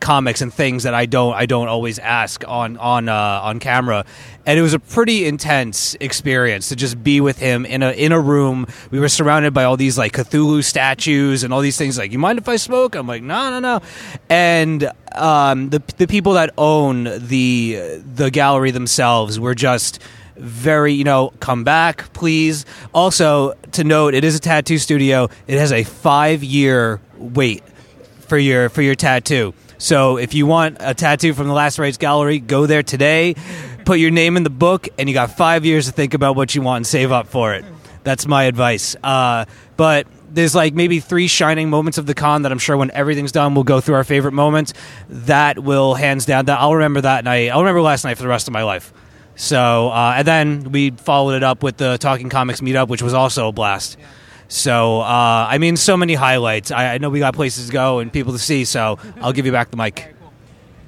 [0.01, 4.05] comics and things that I don't I don't always ask on on uh, on camera,
[4.47, 8.13] and it was a pretty intense experience to just be with him in a in
[8.13, 8.67] a room.
[8.91, 11.99] We were surrounded by all these like Cthulhu statues and all these things.
[11.99, 12.95] Like, you mind if I smoke?
[12.95, 13.81] I'm like, no, no, no.
[14.29, 20.01] And um, the the people that own the the gallery themselves were just
[20.37, 25.59] very you know come back please also to note it is a tattoo studio it
[25.59, 27.63] has a five year wait
[28.27, 31.97] for your for your tattoo so if you want a tattoo from the Last Rites
[31.97, 33.35] Gallery, go there today,
[33.87, 36.55] put your name in the book, and you got five years to think about what
[36.55, 37.65] you want and save up for it.
[38.05, 38.95] That's my advice.
[39.03, 39.47] Uh,
[39.79, 43.33] but there's like maybe three shining moments of the con that I'm sure when everything's
[43.33, 44.75] done, we'll go through our favorite moments.
[45.09, 46.45] That will hands down.
[46.45, 47.49] That I'll remember that night.
[47.49, 48.93] I'll remember last night for the rest of my life.
[49.35, 53.15] So uh, and then we followed it up with the Talking Comics meetup, which was
[53.15, 53.97] also a blast.
[54.51, 56.73] So uh, I mean, so many highlights.
[56.73, 58.65] I, I know we got places to go and people to see.
[58.65, 60.15] So I'll give you back the mic.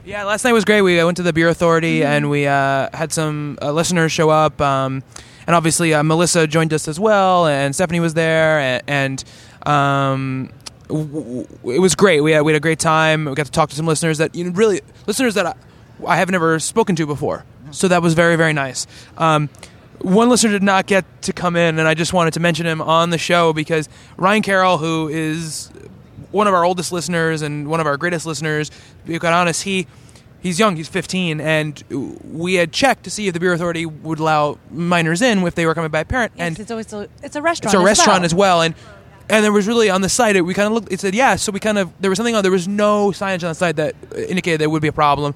[0.04, 0.82] Yeah, last night was great.
[0.82, 4.60] We went to the Beer Authority and we uh, had some uh, listeners show up.
[4.60, 5.04] Um,
[5.46, 8.58] and obviously, uh, Melissa joined us as well, and Stephanie was there.
[8.58, 9.24] And, and
[9.64, 10.50] um,
[10.88, 12.20] w- w- it was great.
[12.20, 13.26] We had, we had a great time.
[13.26, 15.54] We got to talk to some listeners that, you know, really, listeners that I,
[16.04, 17.44] I have never spoken to before.
[17.70, 18.88] So that was very, very nice.
[19.16, 19.48] Um,
[20.02, 22.80] one listener did not get to come in, and I just wanted to mention him
[22.82, 25.70] on the show because Ryan Carroll, who is
[26.30, 28.76] one of our oldest listeners and one of our greatest listeners, to
[29.06, 29.86] be quite honest, he
[30.40, 31.84] he's young, he's 15, and
[32.32, 35.66] we had checked to see if the beer authority would allow minors in if they
[35.66, 37.74] were coming by parent, Yes, and it's always a, it's a restaurant.
[37.74, 38.24] it's a restaurant well.
[38.24, 38.74] as well, and
[39.28, 40.92] and there was really on the site it, we kind of looked.
[40.92, 42.42] It said yes, so we kind of there was something on.
[42.42, 45.34] There was no signage on the site that indicated there would be a problem.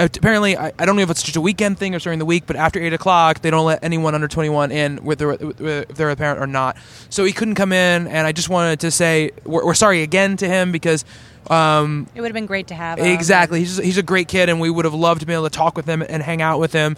[0.00, 2.24] Uh, apparently, I, I don't know if it's just a weekend thing or during the
[2.24, 5.82] week, but after eight o'clock, they don't let anyone under twenty one in whether their,
[5.82, 6.76] if they're a parent or not.
[7.10, 10.36] So he couldn't come in, and I just wanted to say we're, we're sorry again
[10.38, 11.04] to him because.
[11.48, 13.00] Um, It would have been great to have.
[13.00, 15.44] um, Exactly, he's he's a great kid, and we would have loved to be able
[15.44, 16.96] to talk with him and hang out with him.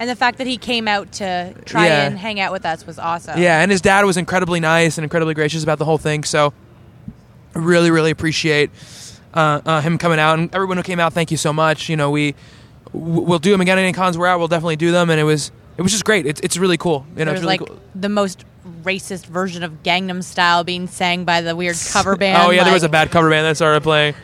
[0.00, 2.06] And the fact that he came out to try Yeah.
[2.06, 3.40] and hang out with us was awesome.
[3.40, 6.24] Yeah, and his dad was incredibly nice and incredibly gracious about the whole thing.
[6.24, 6.52] So,
[7.54, 8.70] I really, really appreciate
[9.34, 11.12] uh, uh, him coming out and everyone who came out.
[11.12, 11.88] Thank you so much.
[11.88, 12.34] You know, we
[12.92, 13.78] we'll do them again.
[13.78, 15.10] Any cons we're at, we'll definitely do them.
[15.10, 16.26] And it was it was just great.
[16.26, 17.04] It's it's really cool.
[17.16, 17.80] You know, it's was really like cool.
[17.94, 18.44] the most
[18.82, 22.42] racist version of Gangnam Style being sang by the weird cover band.
[22.42, 24.14] oh yeah, there was a bad cover band that started playing.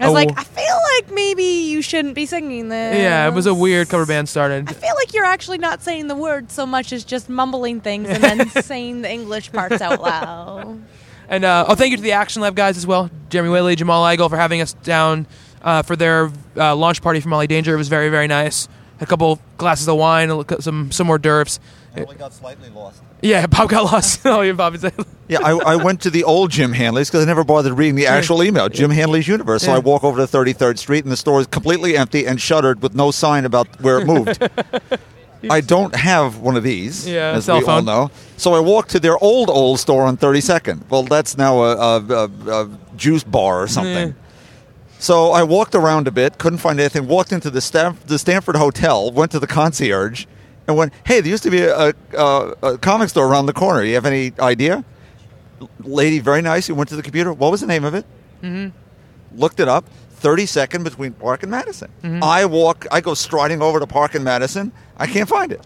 [0.00, 2.96] I was Oh, like, I feel like maybe you shouldn't be singing this.
[2.96, 4.68] yeah, it was a weird cover band started.
[4.68, 8.08] I feel like you're actually not saying the words so much as just mumbling things
[8.08, 10.80] and then saying the English parts out loud.
[11.28, 14.02] And uh, oh, thank you to the Action Lab guys as well, Jeremy Whaley, Jamal
[14.04, 15.26] Igle, for having us down
[15.62, 17.74] uh, for their uh, launch party for Molly Danger.
[17.74, 18.68] It was very, very nice.
[19.00, 21.60] a couple glasses of wine, some some hors d'oeuvres.
[21.96, 23.02] I only got slightly lost.
[23.20, 24.20] Yeah, Bob got lost.
[24.24, 24.84] oh, yeah, Bob is.
[25.28, 28.06] Yeah, I, I went to the old Jim Hanley's because I never bothered reading the
[28.06, 29.62] actual email, Jim Hanley's Universe.
[29.64, 29.76] So Yeah.
[29.76, 32.94] I walk over to 33rd Street, and the store is completely empty and shuttered with
[32.94, 34.38] no sign about where it moved.
[35.48, 38.10] I don't have one of these, Yeah, as we all know.
[38.36, 40.88] So I walked to their old, old store on 32nd.
[40.90, 44.14] Well, that's now a, a, a, a juice bar or something.
[44.98, 47.06] So I walked around a bit, couldn't find anything.
[47.06, 50.26] Walked into the the Stanford Hotel, went to the concierge,
[50.66, 53.84] and went, "Hey, there used to be a, a, a comic store around the corner.
[53.84, 54.84] You have any idea?"
[55.80, 56.66] Lady, very nice.
[56.66, 57.32] Who went to the computer.
[57.32, 58.04] What was the name of it?
[58.42, 58.72] Mhm.
[59.36, 59.84] Looked it up.
[60.20, 61.88] Thirty second between Park and Madison.
[62.02, 62.22] Mhm.
[62.22, 62.86] I walk.
[62.90, 64.72] I go striding over to Park and Madison.
[65.00, 65.60] I can't find it.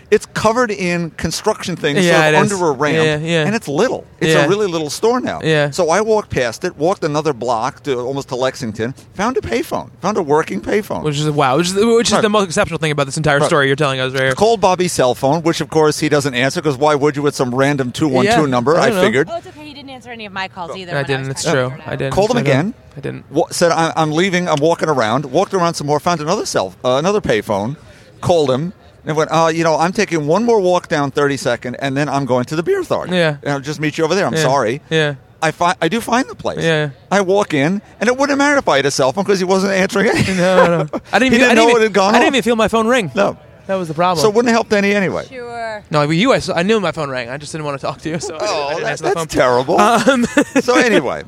[0.10, 2.52] it's covered in construction things Yeah, sort it of is.
[2.54, 3.44] under a ramp, Yeah, yeah.
[3.44, 4.06] and it's little.
[4.18, 4.46] It's Yeah.
[4.46, 5.40] a really little store now.
[5.44, 5.68] Yeah.
[5.68, 9.90] So I walked past it, walked another block to almost to Lexington, found a payphone,
[10.00, 11.02] found a working payphone.
[11.02, 12.22] Which is wow, which is, which is Right.
[12.22, 13.46] the most exceptional thing about this entire Right.
[13.46, 14.32] story you're telling us right here.
[14.34, 17.34] Called Bobby's cell phone, which of course he doesn't answer because why would you with
[17.36, 18.78] some random two one two Yeah, number?
[18.78, 19.02] I I, don't know.
[19.02, 19.28] figured.
[19.30, 19.66] Oh, it's okay.
[19.66, 20.96] He didn't answer any of my calls either.
[20.96, 21.28] I didn't.
[21.28, 21.74] was It's true.
[21.86, 22.14] I didn't.
[22.14, 22.74] Called him I don't- again.
[22.96, 23.30] I didn't.
[23.30, 24.48] Wa- said I, I'm leaving.
[24.48, 25.24] I'm walking around.
[25.26, 25.98] Walked around some more.
[26.00, 27.76] Found another cell, uh, another payphone.
[28.20, 28.72] Called him
[29.04, 29.30] and went.
[29.32, 32.56] Uh, you know, I'm taking one more walk down 32nd, and then I'm going to
[32.56, 33.14] the beer authority.
[33.16, 33.36] Yeah.
[33.42, 34.26] And I'll just meet you over there.
[34.26, 34.42] I'm Yeah.
[34.42, 34.80] sorry.
[34.90, 35.14] Yeah.
[35.44, 36.62] I find I do find the place.
[36.62, 36.90] Yeah.
[37.10, 39.44] I walk in, and it wouldn't matter if I had a cell phone because he
[39.44, 40.28] wasn't answering it.
[40.36, 41.00] No, no.
[41.12, 41.32] I didn't.
[41.32, 42.34] He even, didn't I know didn't it even, had gone I didn't off.
[42.34, 43.10] even feel my phone ring.
[43.16, 43.36] No.
[43.66, 44.22] That was the problem.
[44.22, 45.26] So it wouldn't have helped any anyway.
[45.26, 45.84] Sure.
[45.90, 47.28] no, with you, I, s- I knew my phone rang.
[47.28, 48.18] I just didn't want to talk to you.
[48.18, 49.14] So Oh, didn't that- answer phone.
[49.14, 49.78] that's terrible.
[49.80, 50.24] Um,
[50.60, 51.22] so anyway,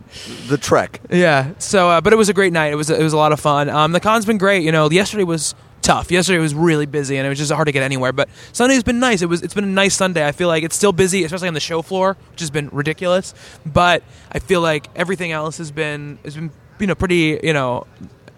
[0.49, 1.01] the trek.
[1.11, 1.53] Yeah.
[1.59, 2.72] So, uh, but it was a great night.
[2.72, 3.68] It was it was a lot of fun.
[3.68, 4.62] Um, the con's been great.
[4.64, 6.11] You know, yesterday was tough.
[6.11, 8.12] Yesterday was really busy, and it was just hard to get anywhere.
[8.12, 9.22] But Sunday's been nice.
[9.22, 10.26] It was it's been a nice Sunday.
[10.26, 13.35] I feel like it's still busy, especially on the show floor, which has been ridiculous.
[13.64, 17.87] But I feel like everything else has been has been you know pretty you know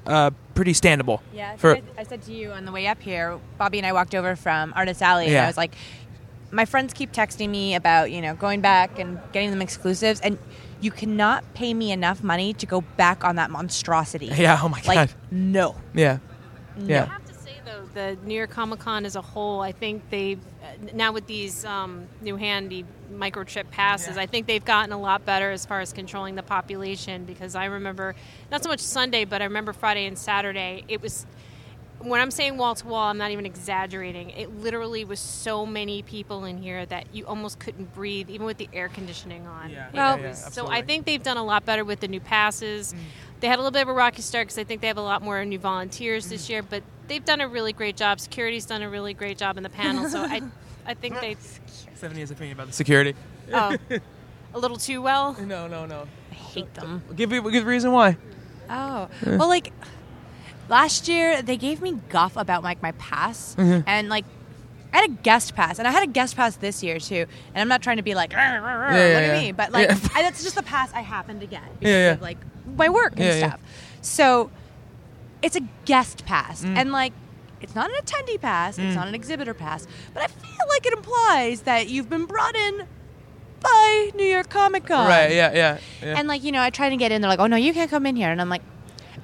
[0.06, 1.20] uh, pretty standable.
[1.32, 3.86] Yeah, I, For I, I said to you on the way up here, Bobby and
[3.86, 5.44] I walked over from Artist Alley, and Yeah.
[5.44, 5.74] I was like,
[6.50, 10.38] my friends keep texting me about, you know, going back and getting them exclusives, and
[10.80, 14.26] you cannot pay me enough money to go back on that monstrosity.
[14.36, 14.86] Yeah, oh my god.
[14.88, 15.14] Like, God.
[15.30, 15.74] no.
[15.94, 16.18] yeah.
[16.78, 20.08] I have to say though, the New York Comic Con as a whole, I think
[20.10, 20.40] they've
[20.94, 25.50] now with these um, new handy microchip passes, I think they've gotten a lot better
[25.50, 27.24] as far as controlling the population.
[27.24, 28.14] Because I remember
[28.50, 30.84] not so much Sunday, but I remember Friday and Saturday.
[30.88, 31.26] It was
[32.00, 34.30] when I'm saying wall to wall, I'm not even exaggerating.
[34.30, 38.58] It literally was so many people in here that you almost couldn't breathe, even with
[38.58, 39.70] the air conditioning on.
[39.70, 39.88] Yeah.
[39.92, 40.68] Well, yeah, was- so.
[40.68, 42.94] I think they've done a lot better with the new passes.
[43.40, 45.02] They had a little bit of a rocky start because I think they have a
[45.02, 48.20] lot more new volunteers this year, but they've done a really great job.
[48.20, 50.42] Security's done a really great job in the panel, so I,
[50.86, 51.36] I think they,
[51.94, 53.14] Seventy has opinion about the security.
[53.52, 53.76] oh,
[54.54, 55.34] a little too well.
[55.40, 56.06] No, no, no.
[56.30, 57.02] I hate them.
[57.14, 58.16] Give me give the reason why.
[58.70, 59.72] Oh, well, like
[60.68, 63.88] last year they gave me guff about like my pass, Mm-hmm.
[63.88, 64.24] and like
[64.92, 67.26] I had a guest pass, and I had a guest pass this year too.
[67.54, 69.32] And I'm not trying to be like, "Rrr, rrr, rrr, Yeah, yeah, look yeah.
[69.34, 69.98] at me, but like Yeah.
[70.14, 72.12] I, that's just the pass I happened to get because Yeah, yeah.
[72.12, 72.38] of like
[72.76, 73.48] my work and Yeah, yeah.
[73.48, 73.60] stuff.
[74.00, 74.50] So
[75.42, 76.76] it's a guest pass, Mm.
[76.76, 77.12] and like.
[77.66, 78.78] It's not an attendee pass.
[78.78, 79.86] It's not an exhibitor pass.
[80.14, 82.86] But I feel like it implies that you've been brought in
[83.60, 85.06] by New York Comic Con.
[85.08, 85.32] Right?
[85.32, 85.78] Yeah, yeah.
[86.02, 86.18] yeah.
[86.18, 87.20] And like, you know, I try to get in.
[87.20, 88.62] They're like, "Oh no, you can't come in here." And I'm like,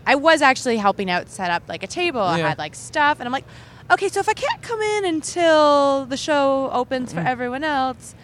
[0.06, 2.20] I was actually helping out set up like a table.
[2.20, 3.44] I had like stuff, and I'm like,
[3.90, 7.26] okay, so if I can't come in until the show opens for Mm.
[7.26, 8.14] everyone else.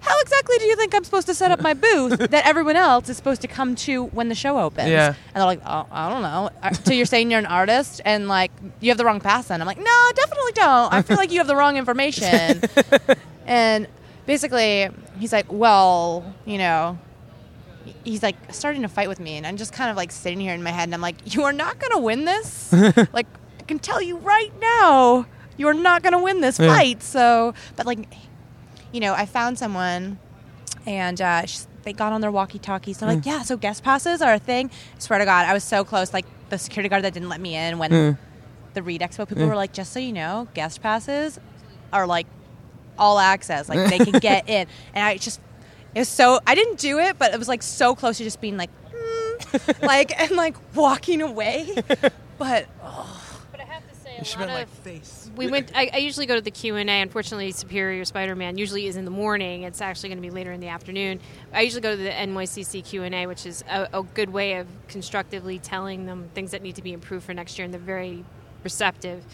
[0.00, 3.08] How exactly do you think I'm supposed to set up my booth that everyone else
[3.08, 4.88] is supposed to come to when the show opens?
[4.88, 5.08] Yeah.
[5.08, 6.50] And they're like, oh, I don't know.
[6.84, 9.60] So you're saying you're an artist and like you have the wrong pass then?
[9.60, 10.92] I'm like, no, definitely don't.
[10.92, 12.62] I feel like you have the wrong information.
[13.46, 13.86] and
[14.26, 14.88] basically,
[15.18, 16.98] he's like, well, you know,
[18.04, 20.52] he's like starting to fight with me and i'm just kind of like sitting here
[20.54, 22.70] in my head and i'm like you are not going to win this
[23.12, 23.26] like
[23.58, 25.24] i can tell you right now
[25.56, 26.74] you are not going to win this Yeah.
[26.74, 28.06] fight so but like
[28.92, 30.18] you know i found someone
[30.86, 34.20] and uh, sh they got on their walkie talkies they're like yeah so guest passes
[34.20, 34.70] are a thing?
[34.96, 37.40] I swear to god i was so close like the security guard that didn't let
[37.40, 38.18] me in when Mm.
[38.74, 41.38] the read expo people were like just so you know guest passes
[41.92, 42.26] are like
[42.98, 44.66] all access like they can get in.
[44.94, 45.40] And i just
[45.94, 48.40] it was so i didn't do it but it was like so close to just
[48.40, 51.74] being like mm, like and like walking away.
[52.38, 52.66] But
[53.52, 55.30] But I have to say, You a should lot have been of like face.
[55.34, 55.72] we went.
[55.74, 57.00] I, I usually go to the Q and A.
[57.00, 59.62] Unfortunately, Superior Spider-Man usually is in the morning.
[59.62, 61.20] It's actually going to be later in the afternoon.
[61.54, 64.56] I usually go to the NYCC Q and A, which is a, a good way
[64.56, 67.80] of constructively telling them things that need to be improved for next year, and they're
[67.80, 68.24] very
[68.62, 69.24] receptive.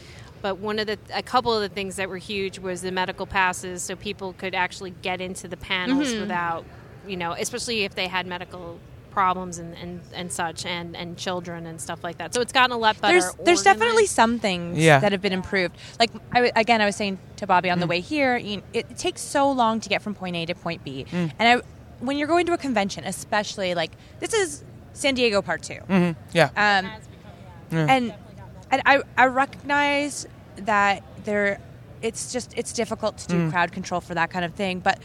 [0.40, 3.26] But one of the, a couple of the things that were huge was the medical
[3.26, 6.20] passes, so people could actually get into the panels mm-hmm.
[6.20, 6.64] without,
[7.08, 8.78] you know, especially if they had medical
[9.20, 12.34] problems and, and, and such, and, and children and stuff like that.
[12.34, 13.18] So it's gotten a lot better.
[13.18, 14.98] there's there's definitely some things Yeah.
[15.00, 15.74] that have been improved.
[15.98, 17.72] Like I, w- again, I was saying to Bobby Mm.
[17.72, 20.36] on the way here, you know, it, it takes so long to get from point
[20.36, 21.32] A to point B, Mm.
[21.38, 21.62] and I,
[22.04, 24.62] when you're going to a convention, especially like this is
[24.92, 26.16] San Diego Part 2 Mhm.
[26.34, 26.44] Yeah.
[26.48, 26.84] um,
[27.72, 27.86] Yeah.
[27.94, 28.14] and
[28.70, 30.26] and I I recognize
[30.72, 31.58] that there,
[32.02, 33.50] it's just it's difficult to do Mm.
[33.50, 34.98] crowd control for that kind of thing, but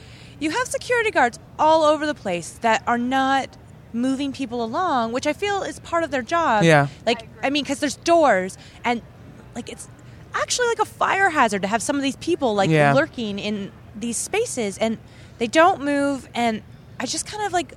[0.44, 3.48] you have security guards all over the place that are not
[3.94, 6.64] moving people along, which I feel is part of their job.
[6.64, 6.88] Yeah.
[7.06, 9.02] Like I mean, because there's doors and
[9.56, 9.88] like it's
[10.34, 12.94] actually like a fire hazard to have some of these people like Yeah.
[12.94, 14.98] lurking in these spaces and
[15.40, 16.62] they don't move and
[17.00, 17.74] I just kind of like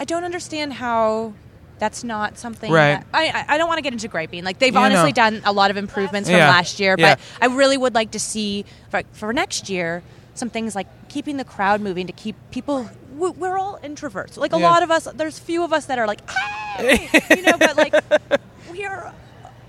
[0.00, 1.34] I don't understand how
[1.78, 2.94] that's not something Right.
[2.96, 5.14] that, I, I I don't want to get into griping like they've Yeah, honestly no.
[5.14, 6.48] done a lot of improvements from Yeah.
[6.50, 7.14] last year Yeah.
[7.16, 10.02] but I really would like to see for, for next year
[10.34, 14.52] some things like keeping the crowd moving to keep people we- we're all introverts like
[14.52, 14.70] a Yeah.
[14.70, 17.08] lot of us there's few of us that are like hey!
[17.36, 17.94] you know but like
[18.72, 19.12] we are uh,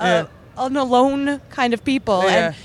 [0.01, 0.25] Yeah.
[0.65, 2.47] an alone kind of people Yeah.
[2.47, 2.55] and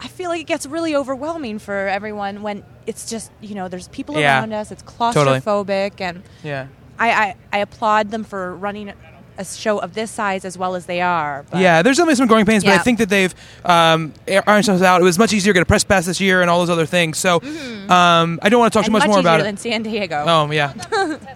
[0.00, 3.88] I feel like it gets really overwhelming for everyone when it's just you know there's
[3.88, 4.70] people around us.
[4.70, 5.40] It's Totally.
[5.40, 6.68] claustrophobic, and Yeah.
[7.00, 8.92] I, I I applaud them for running
[9.38, 11.44] a show of this size as well as they are.
[11.50, 13.34] But Yeah, there's definitely some growing pains, but I think that they've
[13.64, 14.12] um,
[14.46, 15.00] ironed stuff out.
[15.00, 16.86] It was much easier to get a press pass this year and all those other
[16.86, 17.18] things.
[17.18, 17.36] So
[17.88, 18.92] um, I don't want to talk too Mm-hmm.
[18.92, 19.60] and much, more easier about than it.
[19.60, 20.24] San Diego.
[20.26, 21.28] Oh yeah, testament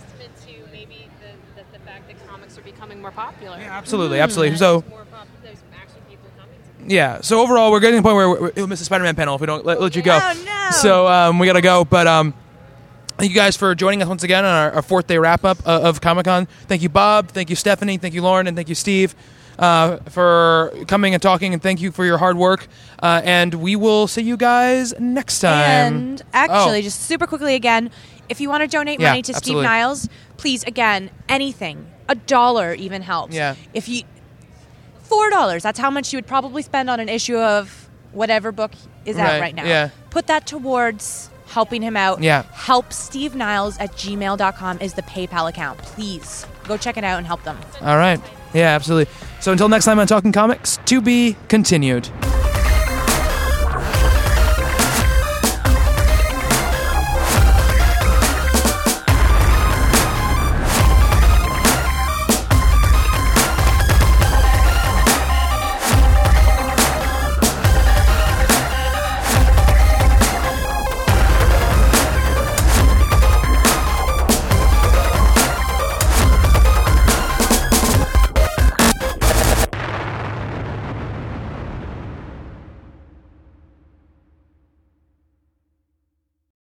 [0.46, 3.56] to maybe the, the, the fact that comics are becoming more popular.
[3.58, 4.56] absolutely, absolutely.
[4.56, 6.56] So More pop- there's actually people coming
[6.88, 9.14] to yeah, so overall, we're getting to the point where we're- we'll miss the Spider-Man
[9.14, 10.18] panel if we don't let, let you go.
[10.20, 10.70] Oh, no.
[10.72, 12.06] So um, we gotta go, but.
[12.06, 12.34] Um,
[13.18, 15.58] Thank you guys for joining us once again on our, our fourth day wrap up
[15.66, 16.46] uh, of Comic Con.
[16.66, 17.28] Thank you, Bob.
[17.28, 17.96] Thank you, Stephanie.
[17.98, 18.46] Thank you, Lauren.
[18.48, 19.14] And thank you, Steve,
[19.60, 21.52] uh, for coming and talking.
[21.52, 22.66] And thank you for your hard work.
[23.00, 25.52] Uh, and we will see you guys next time.
[25.94, 26.82] And actually, Oh.
[26.82, 27.90] just super quickly again,
[28.28, 29.62] if you want to donate Yeah, money to absolutely.
[29.62, 33.34] Steve Niles, please again, anything, a dollar even helps.
[33.36, 33.54] Yeah.
[33.72, 34.02] If you
[35.02, 38.72] four dollars, that's how much you would probably spend on an issue of whatever book
[39.04, 39.64] is Right, out right now.
[39.64, 39.90] yeah.
[40.10, 42.22] Put that towards helping him out.
[42.22, 42.42] Yeah.
[42.52, 45.78] Help Steve Niles at gmail.com is the PayPal account.
[45.78, 47.58] Please go check it out and help them.
[47.82, 48.20] All right.
[48.54, 49.12] Yeah, absolutely.
[49.40, 52.08] So until next time on Talking Comics, to be continued.